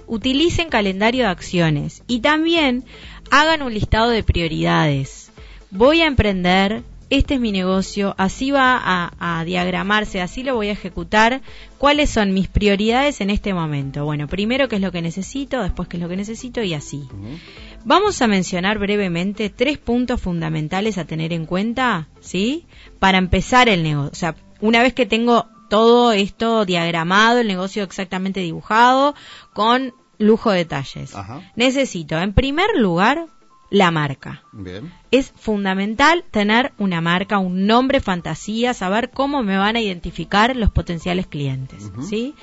utilicen 0.07 0.69
calendario 0.69 1.23
de 1.23 1.29
acciones 1.29 2.03
y 2.07 2.19
también 2.19 2.83
hagan 3.31 3.61
un 3.61 3.73
listado 3.73 4.09
de 4.09 4.23
prioridades. 4.23 5.31
Voy 5.71 6.01
a 6.01 6.07
emprender, 6.07 6.83
este 7.09 7.35
es 7.35 7.39
mi 7.39 7.51
negocio, 7.51 8.15
así 8.17 8.51
va 8.51 8.77
a, 8.77 9.39
a 9.39 9.43
diagramarse, 9.45 10.21
así 10.21 10.43
lo 10.43 10.55
voy 10.55 10.69
a 10.69 10.73
ejecutar. 10.73 11.41
¿Cuáles 11.77 12.09
son 12.09 12.33
mis 12.33 12.47
prioridades 12.47 13.21
en 13.21 13.29
este 13.29 13.53
momento? 13.53 14.05
Bueno, 14.05 14.27
primero 14.27 14.67
qué 14.67 14.75
es 14.75 14.81
lo 14.81 14.91
que 14.91 15.01
necesito, 15.01 15.61
después 15.61 15.87
qué 15.87 15.97
es 15.97 16.03
lo 16.03 16.09
que 16.09 16.15
necesito 16.15 16.61
y 16.63 16.73
así. 16.73 17.03
Vamos 17.85 18.21
a 18.21 18.27
mencionar 18.27 18.79
brevemente 18.79 19.49
tres 19.49 19.77
puntos 19.77 20.21
fundamentales 20.21 20.97
a 20.97 21.05
tener 21.05 21.33
en 21.33 21.45
cuenta, 21.45 22.07
¿sí? 22.21 22.65
Para 22.99 23.17
empezar 23.17 23.67
el 23.67 23.83
negocio. 23.83 24.11
O 24.11 24.15
sea, 24.15 24.35
una 24.61 24.81
vez 24.81 24.93
que 24.93 25.05
tengo 25.05 25.47
todo 25.73 26.11
esto 26.11 26.65
diagramado, 26.65 27.39
el 27.39 27.47
negocio 27.47 27.81
exactamente 27.81 28.41
dibujado, 28.41 29.15
con 29.53 29.95
lujo 30.19 30.51
de 30.51 30.59
detalles. 30.59 31.15
Ajá. 31.15 31.41
Necesito, 31.55 32.15
en 32.19 32.33
primer 32.33 32.77
lugar, 32.77 33.25
la 33.71 33.89
marca. 33.89 34.43
Bien. 34.51 34.93
Es 35.09 35.33
fundamental 35.35 36.25
tener 36.29 36.73
una 36.77 37.01
marca, 37.01 37.39
un 37.39 37.65
nombre 37.65 38.01
fantasía, 38.01 38.75
saber 38.75 39.09
cómo 39.09 39.41
me 39.41 39.57
van 39.57 39.75
a 39.75 39.81
identificar 39.81 40.55
los 40.55 40.69
potenciales 40.69 41.25
clientes. 41.25 41.91
¿sí? 42.07 42.35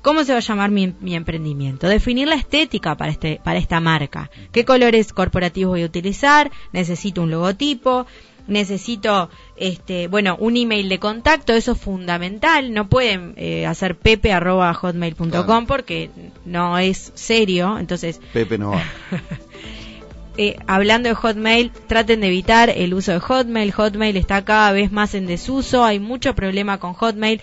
¿Cómo 0.00 0.24
se 0.24 0.32
va 0.32 0.38
a 0.38 0.40
llamar 0.40 0.70
mi, 0.70 0.94
mi 1.00 1.14
emprendimiento? 1.14 1.86
Definir 1.86 2.28
la 2.28 2.36
estética 2.36 2.96
para, 2.96 3.12
este, 3.12 3.42
para 3.44 3.58
esta 3.58 3.78
marca. 3.80 4.30
¿Qué 4.52 4.64
colores 4.64 5.12
corporativos 5.12 5.72
voy 5.72 5.82
a 5.82 5.86
utilizar? 5.86 6.50
Necesito 6.72 7.20
un 7.20 7.30
logotipo. 7.30 8.06
Necesito, 8.50 9.30
este, 9.56 10.08
bueno, 10.08 10.36
un 10.38 10.56
email 10.56 10.88
de 10.88 10.98
contacto. 10.98 11.54
Eso 11.54 11.72
es 11.72 11.78
fundamental. 11.80 12.74
No 12.74 12.88
pueden 12.88 13.34
eh, 13.36 13.64
hacer 13.64 13.96
pepe.hotmail.com 13.96 15.30
Claro. 15.30 15.64
porque 15.66 16.10
no 16.44 16.76
es 16.78 17.12
serio. 17.14 17.78
Entonces, 17.78 18.20
Pepe 18.32 18.58
no 18.58 18.72
va. 18.72 18.82
eh, 20.36 20.56
hablando 20.66 21.08
de 21.08 21.14
Hotmail, 21.14 21.70
traten 21.86 22.20
de 22.20 22.26
evitar 22.26 22.70
el 22.70 22.92
uso 22.94 23.12
de 23.12 23.20
Hotmail. 23.20 23.72
Hotmail 23.72 24.16
está 24.16 24.44
cada 24.44 24.72
vez 24.72 24.90
más 24.92 25.14
en 25.14 25.26
desuso. 25.26 25.84
Hay 25.84 26.00
mucho 26.00 26.34
problema 26.34 26.78
con 26.78 26.92
Hotmail. 26.94 27.40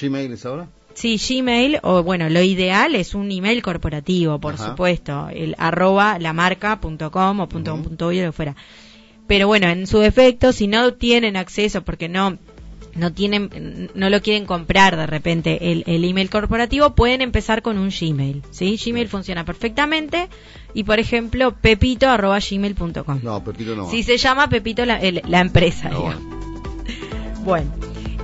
¿Gmail 0.00 0.32
es 0.32 0.46
ahora? 0.46 0.68
Sí, 0.94 1.16
Gmail, 1.16 1.78
o 1.82 2.02
bueno, 2.02 2.28
lo 2.28 2.42
ideal 2.42 2.96
es 2.96 3.14
un 3.14 3.30
email 3.30 3.62
corporativo, 3.62 4.40
por 4.40 4.54
Ajá. 4.54 4.70
supuesto, 4.70 5.28
el 5.32 5.54
arroba 5.56 6.18
lamarca.com 6.18 7.40
o 7.40 7.48
punto, 7.48 7.74
Ujú. 7.74 7.82
punto 7.84 8.08
uy, 8.08 8.20
lo 8.20 8.26
que 8.26 8.32
fuera. 8.32 8.56
Pero 9.28 9.46
bueno, 9.46 9.68
en 9.68 9.86
su 9.86 9.98
defecto, 10.00 10.52
si 10.52 10.66
no 10.66 10.94
tienen 10.94 11.36
acceso 11.36 11.82
porque 11.82 12.08
no 12.08 12.38
no 12.94 13.12
tienen 13.12 13.90
no 13.94 14.10
lo 14.10 14.20
quieren 14.22 14.44
comprar 14.44 14.96
de 14.96 15.06
repente 15.06 15.70
el, 15.70 15.84
el 15.86 16.02
email 16.04 16.30
corporativo, 16.30 16.96
pueden 16.96 17.22
empezar 17.22 17.62
con 17.62 17.78
un 17.78 17.90
Gmail, 17.90 18.42
¿sí? 18.50 18.76
Gmail 18.84 19.06
funciona 19.06 19.44
perfectamente 19.44 20.28
y 20.74 20.82
por 20.82 20.98
ejemplo, 20.98 21.54
pepito 21.54 22.08
arroba 22.08 22.38
gmail.com. 22.40 23.20
No, 23.22 23.44
Pepito 23.44 23.76
no 23.76 23.84
va. 23.84 23.90
Si 23.92 24.02
se 24.02 24.16
llama 24.16 24.48
Pepito 24.48 24.84
la, 24.84 24.96
el- 25.00 25.22
la 25.28 25.40
empresa, 25.40 25.90
No. 25.90 26.12
Bueno, 27.44 27.70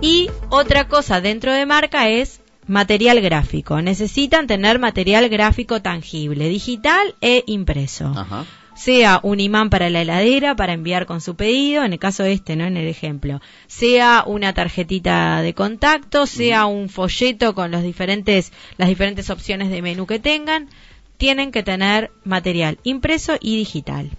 y 0.00 0.28
otra 0.50 0.88
cosa 0.88 1.20
dentro 1.20 1.52
de 1.52 1.66
marca 1.66 2.08
es 2.08 2.40
material 2.66 3.20
gráfico. 3.20 3.80
Necesitan 3.80 4.46
tener 4.46 4.78
material 4.78 5.28
gráfico 5.28 5.80
tangible, 5.82 6.48
digital 6.48 7.14
e 7.20 7.44
impreso. 7.46 8.06
Ajá. 8.16 8.44
Sea 8.74 9.20
un 9.22 9.40
imán 9.40 9.70
para 9.70 9.90
la 9.90 10.02
heladera 10.02 10.56
para 10.56 10.72
enviar 10.72 11.06
con 11.06 11.20
su 11.20 11.37
pedido, 11.37 11.84
en 11.84 11.92
el 11.92 11.98
caso 11.98 12.24
este, 12.24 12.56
¿no? 12.56 12.64
En 12.64 12.76
el 12.76 12.88
ejemplo, 12.88 13.40
sea 13.66 14.24
una 14.26 14.52
tarjetita 14.52 15.42
de 15.42 15.54
contacto, 15.54 16.26
sea 16.26 16.66
un 16.66 16.88
folleto 16.88 17.54
con 17.54 17.70
los 17.70 17.82
diferentes, 17.82 18.52
las 18.76 18.88
diferentes 18.88 19.30
opciones 19.30 19.70
de 19.70 19.82
menú 19.82 20.06
que 20.06 20.18
tengan, 20.18 20.68
tienen 21.16 21.52
que 21.52 21.62
tener 21.62 22.10
material 22.24 22.78
impreso 22.82 23.37
y 23.40 23.56
digital. 23.56 24.10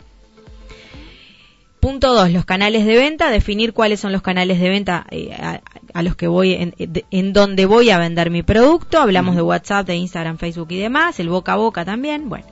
Punto 1.79 2.15
dos, 2.15 2.31
los 2.31 2.45
canales 2.45 2.83
de 2.83 2.95
venta, 2.95 3.29
definir 3.29 3.73
cuáles 3.73 3.99
son 3.99 4.11
los 4.11 4.23
canales 4.23 4.59
de 4.59 4.69
venta 4.69 5.05
eh, 5.11 5.35
a, 5.93 6.01
los 6.01 6.15
que 6.15 6.25
voy, 6.27 6.53
en, 6.53 6.73
en, 6.79 7.31
donde 7.31 7.67
voy 7.67 7.91
a 7.91 7.99
vender 7.99 8.31
mi 8.31 8.41
producto. 8.41 8.97
Hablamos 8.97 9.35
de 9.35 9.43
WhatsApp, 9.43 9.85
de 9.85 9.95
Instagram, 9.95 10.39
Facebook 10.39 10.71
y 10.71 10.79
demás, 10.79 11.19
el 11.19 11.29
boca 11.29 11.53
a 11.53 11.57
boca 11.57 11.85
también. 11.85 12.27
Bueno, 12.27 12.47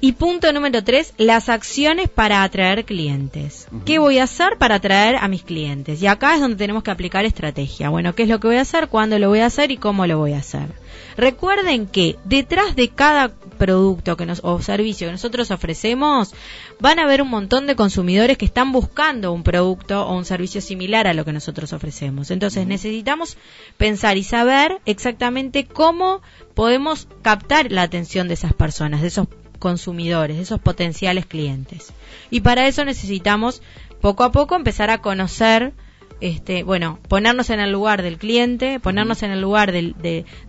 y 0.00 0.12
punto 0.12 0.52
número 0.52 0.84
tres, 0.84 1.12
las 1.16 1.48
acciones 1.48 2.08
para 2.08 2.42
atraer 2.42 2.84
clientes. 2.84 3.66
¿Qué 3.84 3.98
voy 3.98 4.18
a 4.18 4.24
hacer 4.24 4.56
para 4.58 4.76
atraer 4.76 5.16
a 5.16 5.28
mis 5.28 5.42
clientes? 5.42 6.00
Y 6.00 6.06
acá 6.06 6.34
es 6.34 6.40
donde 6.40 6.56
tenemos 6.56 6.82
que 6.82 6.90
aplicar 6.90 7.24
estrategia. 7.24 7.88
Bueno, 7.88 8.14
¿qué 8.14 8.22
es 8.22 8.28
lo 8.28 8.38
que 8.38 8.46
voy 8.46 8.56
a 8.56 8.62
hacer? 8.62 8.88
¿Cuándo 8.88 9.18
lo 9.18 9.28
voy 9.28 9.40
a 9.40 9.46
hacer? 9.46 9.70
¿Y 9.70 9.76
cómo 9.76 10.06
lo 10.06 10.18
voy 10.18 10.34
a 10.34 10.38
hacer? 10.38 10.68
Recuerden 11.16 11.88
que 11.88 12.16
detrás 12.24 12.76
de 12.76 12.90
cada 12.90 13.30
producto 13.58 14.16
que 14.16 14.24
nos, 14.24 14.40
o 14.44 14.62
servicio 14.62 15.08
que 15.08 15.12
nosotros 15.12 15.50
ofrecemos, 15.50 16.32
van 16.78 17.00
a 17.00 17.02
haber 17.02 17.22
un 17.22 17.28
montón 17.28 17.66
de 17.66 17.74
consumidores 17.74 18.38
que 18.38 18.44
están 18.44 18.70
buscando 18.70 19.32
un 19.32 19.42
producto 19.42 20.06
o 20.06 20.16
un 20.16 20.24
servicio 20.24 20.60
similar 20.60 21.08
a 21.08 21.14
lo 21.14 21.24
que 21.24 21.32
nosotros 21.32 21.72
ofrecemos. 21.72 22.30
Entonces 22.30 22.68
necesitamos 22.68 23.36
pensar 23.76 24.16
y 24.16 24.22
saber 24.22 24.80
exactamente 24.86 25.66
cómo 25.66 26.22
podemos 26.54 27.08
captar 27.22 27.72
la 27.72 27.82
atención 27.82 28.28
de 28.28 28.34
esas 28.34 28.52
personas, 28.52 29.02
de 29.02 29.08
esos 29.08 29.26
consumidores, 29.58 30.38
esos 30.38 30.60
potenciales 30.60 31.26
clientes. 31.26 31.92
Y 32.30 32.40
para 32.40 32.66
eso 32.66 32.84
necesitamos 32.84 33.62
poco 34.00 34.24
a 34.24 34.32
poco 34.32 34.56
empezar 34.56 34.90
a 34.90 34.98
conocer, 34.98 35.72
este, 36.20 36.62
bueno, 36.62 36.98
ponernos 37.08 37.50
en 37.50 37.60
el 37.60 37.72
lugar 37.72 38.02
del 38.02 38.18
cliente, 38.18 38.80
ponernos 38.80 39.22
en 39.22 39.30
el 39.30 39.40
lugar 39.40 39.72
del, 39.72 39.94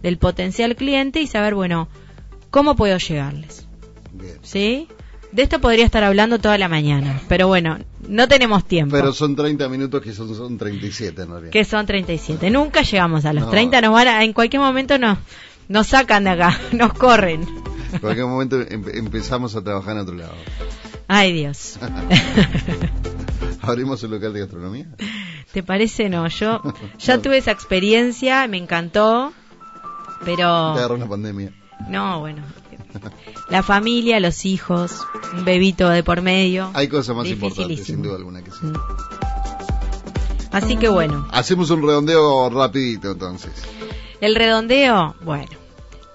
del 0.01 0.17
potencial 0.17 0.75
cliente 0.75 1.21
y 1.21 1.27
saber, 1.27 1.55
bueno, 1.55 1.87
cómo 2.49 2.75
puedo 2.75 2.97
llegarles. 2.97 3.67
¿Sí? 4.41 4.87
De 5.31 5.43
esto 5.43 5.61
podría 5.61 5.85
estar 5.85 6.03
hablando 6.03 6.39
toda 6.39 6.57
la 6.57 6.67
mañana, 6.67 7.21
pero 7.27 7.47
bueno, 7.47 7.77
no 8.07 8.27
tenemos 8.27 8.65
tiempo. 8.65 8.95
Pero 8.95 9.13
son 9.13 9.35
30 9.35 9.69
minutos 9.69 10.01
que 10.01 10.11
son, 10.11 10.33
son 10.33 10.57
37 10.57 11.21
en 11.21 11.29
realidad. 11.29 11.51
Que 11.51 11.65
son 11.65 11.85
37. 11.85 12.49
Nunca 12.49 12.81
llegamos 12.81 13.25
a 13.25 13.33
los 13.33 13.49
30, 13.51 13.79
nos 13.81 13.93
van 13.93 14.07
en 14.23 14.33
cualquier 14.33 14.61
momento 14.61 14.97
nos, 14.97 15.19
nos 15.67 15.87
sacan 15.87 16.23
de 16.23 16.31
acá, 16.31 16.59
nos 16.71 16.93
corren. 16.93 17.45
En 17.91 17.99
cualquier 18.01 18.25
momento 18.25 18.59
empezamos 18.69 19.55
a 19.55 19.63
trabajar 19.63 19.95
en 19.95 20.01
otro 20.01 20.15
lado. 20.15 20.33
Ay, 21.07 21.33
Dios. 21.33 21.79
¿Abrimos 23.61 24.03
un 24.03 24.11
local 24.11 24.33
de 24.33 24.39
gastronomía? 24.41 24.87
¿Te 25.51 25.63
parece? 25.63 26.09
No, 26.09 26.27
yo 26.27 26.61
ya 26.99 27.21
tuve 27.21 27.37
esa 27.37 27.51
experiencia, 27.51 28.47
me 28.47 28.57
encantó, 28.57 29.33
pero... 30.23 30.73
Te 30.73 30.79
agarró 30.79 30.95
una 30.95 31.09
pandemia. 31.09 31.53
No, 31.87 32.19
bueno. 32.19 32.43
La 33.49 33.63
familia, 33.63 34.19
los 34.19 34.45
hijos, 34.45 35.05
un 35.33 35.45
bebito 35.45 35.89
de 35.89 36.03
por 36.03 36.21
medio. 36.21 36.69
Hay 36.73 36.87
cosas 36.87 37.15
más 37.15 37.27
importantes, 37.27 37.85
sin 37.85 38.01
duda 38.01 38.17
alguna 38.17 38.43
que 38.43 38.51
sí. 38.51 38.65
Mm. 38.65 38.73
Así 40.51 40.77
que 40.77 40.89
bueno. 40.89 41.27
Hacemos 41.31 41.69
un 41.69 41.81
redondeo 41.81 42.49
rapidito 42.49 43.11
entonces. 43.11 43.51
El 44.19 44.35
redondeo, 44.35 45.15
bueno, 45.21 45.51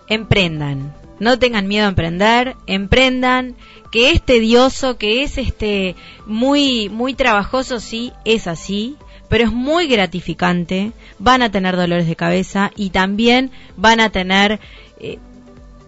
emprendan 0.08 0.94
no 1.20 1.38
tengan 1.38 1.68
miedo 1.68 1.86
a 1.86 1.90
emprender, 1.90 2.56
emprendan, 2.66 3.56
que 3.90 4.10
es 4.10 4.22
tedioso, 4.22 4.98
que 4.98 5.22
es 5.22 5.38
este 5.38 5.94
muy 6.26 6.88
muy 6.88 7.14
trabajoso, 7.14 7.80
sí, 7.80 8.12
es 8.24 8.46
así, 8.46 8.96
pero 9.28 9.44
es 9.44 9.52
muy 9.52 9.86
gratificante, 9.88 10.92
van 11.18 11.42
a 11.42 11.50
tener 11.50 11.76
dolores 11.76 12.06
de 12.06 12.16
cabeza 12.16 12.70
y 12.76 12.90
también 12.90 13.50
van 13.76 14.00
a 14.00 14.10
tener 14.10 14.60
eh, 15.00 15.18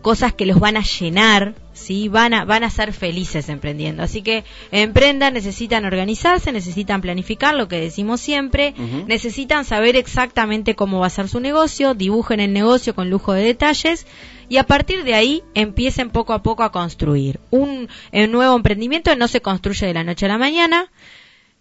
cosas 0.03 0.33
que 0.33 0.47
los 0.47 0.61
van 0.61 0.77
a 0.77 0.83
llenar, 0.83 1.55
¿sí? 1.73 2.09
Van 2.09 2.33
a, 2.33 2.45
van 2.45 2.63
a 2.63 2.71
ser 2.71 2.93
felices 2.93 3.49
emprendiendo. 3.49 4.05
Así 4.05 4.23
que 4.23 4.45
emprendan, 4.71 5.35
necesitan 5.35 5.85
organizarse, 5.85 6.53
necesitan 6.53 7.01
planificar, 7.01 7.57
lo 7.57 7.67
que 7.67 7.81
decimos 7.81 8.21
siempre, 8.21 8.73
necesitan 9.09 9.65
saber 9.65 9.97
exactamente 9.97 10.77
cómo 10.77 11.01
va 11.01 11.09
a 11.09 11.11
ser 11.11 11.29
su 11.29 11.41
negocio, 11.41 11.95
dibujen 11.95 12.39
el 12.39 12.53
negocio 12.53 12.95
con 12.95 13.11
lujo 13.11 13.33
de 13.33 13.43
detalles 13.43 14.07
y 14.49 14.59
a 14.59 14.65
partir 14.65 15.05
de 15.05 15.15
ahí 15.15 15.43
empiecen 15.55 16.11
poco 16.11 16.33
a 16.33 16.43
poco 16.43 16.63
a 16.63 16.73
construir. 16.73 17.41
Un, 17.51 17.89
nuevo 18.13 18.57
emprendimiento 18.57 19.15
no 19.17 19.29
se 19.29 19.41
construye 19.41 19.87
de 19.87 19.95
la 19.95 20.05
noche 20.05 20.27
a 20.27 20.31
la 20.31 20.39
mañana, 20.39 20.91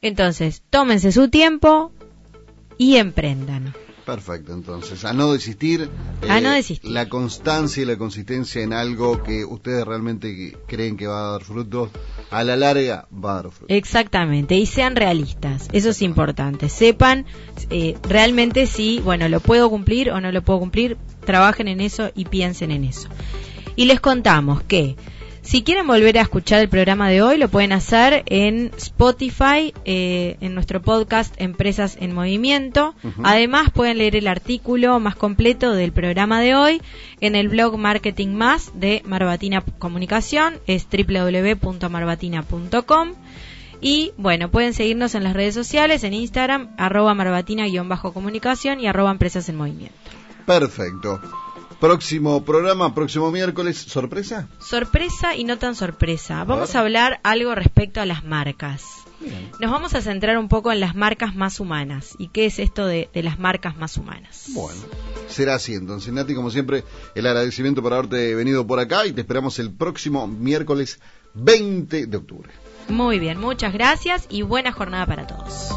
entonces 0.02 0.64
tómense 0.70 1.12
su 1.12 1.30
tiempo 1.30 1.92
y 2.78 2.98
emprendan. 2.98 3.74
Perfecto, 4.06 4.54
entonces, 4.54 5.04
a 5.04 5.14
no 5.14 5.34
desistir. 5.34 5.90
A 6.30 6.40
no 6.40 6.52
eh, 6.52 6.58
desistir. 6.58 6.92
La 6.92 7.10
constancia 7.10 7.82
y 7.82 7.86
la 7.86 7.98
consistencia 7.98 8.62
en 8.62 8.72
algo 8.72 9.24
que 9.24 9.44
ustedes 9.44 9.84
realmente 9.84 10.56
creen 10.68 10.96
que 10.96 11.08
va 11.08 11.30
a 11.30 11.32
dar 11.32 11.44
frutos, 11.44 11.90
a 12.30 12.44
la 12.44 12.56
larga 12.56 13.08
va 13.12 13.32
a 13.32 13.36
dar 13.36 13.52
frutos. 13.52 13.76
Exactamente, 13.76 14.56
y 14.56 14.68
sean 14.68 14.96
realistas, 14.96 15.68
eso 15.74 15.90
es 15.90 16.02
importante. 16.04 16.70
Sepan 16.70 17.26
eh, 17.72 17.98
realmente 18.04 18.68
si, 18.68 19.00
bueno, 19.00 19.28
lo 19.28 19.40
puedo 19.40 19.70
cumplir 19.70 20.12
o 20.12 20.22
no 20.22 20.32
lo 20.32 20.44
puedo 20.44 20.60
cumplir, 20.60 20.98
trabajen 21.26 21.68
en 21.68 21.82
eso 21.82 22.12
y 22.14 22.26
piensen 22.26 22.70
en 22.72 22.84
eso. 22.84 23.10
Y 23.76 23.86
les 23.86 24.00
contamos 24.00 24.62
que 24.62 24.96
si 25.46 25.64
quieren 25.64 25.86
volver 25.86 26.18
a 26.18 26.22
escuchar 26.22 26.60
el 26.60 26.70
programa 26.70 27.08
de 27.08 27.22
hoy, 27.22 27.38
lo 27.38 27.50
pueden 27.50 27.72
hacer 27.72 28.24
en 28.26 28.72
Spotify, 28.78 29.76
eh, 29.86 30.38
en 30.42 30.56
nuestro 30.56 30.82
podcast 30.82 31.36
Empresas 31.38 31.98
en 32.00 32.16
Movimiento. 32.16 32.96
Además, 33.24 33.70
pueden 33.70 34.00
leer 34.00 34.16
el 34.16 34.28
artículo 34.28 35.00
más 35.00 35.16
completo 35.16 35.74
del 35.74 35.92
programa 35.92 36.42
de 36.42 36.56
hoy 36.56 36.82
en 37.22 37.36
el 37.36 37.50
blog 37.50 37.78
Marketing 37.78 38.30
Más 38.30 38.72
de 38.74 39.04
Marbatina 39.06 39.62
Comunicación, 39.62 40.56
es 40.66 40.88
www.marbatina.com. 40.90 43.14
Y 43.82 44.14
bueno, 44.18 44.50
pueden 44.50 44.74
seguirnos 44.74 45.14
en 45.14 45.24
las 45.24 45.36
redes 45.36 45.54
sociales, 45.54 46.04
en 46.04 46.16
Instagram, 46.16 46.72
arroba 46.78 47.14
marbatina-comunicación 47.14 48.80
y 48.80 48.88
arroba 48.88 49.12
empresas 49.12 49.48
en 49.48 49.58
movimiento. 49.58 49.94
Perfecto. 50.48 51.22
Próximo 51.80 52.44
programa, 52.46 52.96
próximo 52.96 53.32
miércoles, 53.32 53.78
¿sorpresa? 53.78 54.48
Sorpresa 54.60 55.36
y 55.36 55.44
no 55.44 55.58
tan 55.58 55.76
sorpresa. 55.76 56.44
Vamos 56.44 56.76
a, 56.76 56.80
hablar 56.80 57.20
algo 57.24 57.54
respecto 57.54 58.02
a 58.02 58.06
las 58.06 58.24
marcas. 58.24 58.84
Nos 59.60 59.72
vamos 59.72 59.94
a 59.94 60.02
centrar 60.02 60.38
un 60.38 60.48
poco 60.48 60.72
en 60.72 60.80
las 60.80 60.96
marcas 60.96 61.36
más 61.36 61.60
humanas. 61.60 62.16
¿Y 62.18 62.30
qué 62.30 62.46
es 62.46 62.60
esto 62.60 62.86
de, 62.86 63.10
las 63.14 63.40
marcas 63.40 63.78
más 63.78 63.98
humanas? 63.98 64.46
Bueno, 64.50 64.80
será 65.28 65.56
así 65.56 65.74
entonces. 65.74 66.14
Nati, 66.14 66.36
como 66.36 66.52
siempre, 66.52 66.84
el 67.16 67.26
agradecimiento 67.26 67.82
por 67.82 67.94
haberte 67.94 68.36
venido 68.36 68.66
por 68.66 68.80
acá 68.80 69.06
y 69.06 69.14
te 69.14 69.22
esperamos 69.22 69.60
el 69.60 69.72
próximo 69.72 70.28
miércoles 70.28 71.00
20 71.34 72.08
de 72.08 72.18
octubre. 72.18 72.50
Muy 72.88 73.20
bien, 73.20 73.40
muchas 73.40 73.74
gracias 73.74 74.28
y 74.30 74.44
buena 74.44 74.72
jornada 74.72 75.06
para 75.06 75.28
todos. 75.28 75.72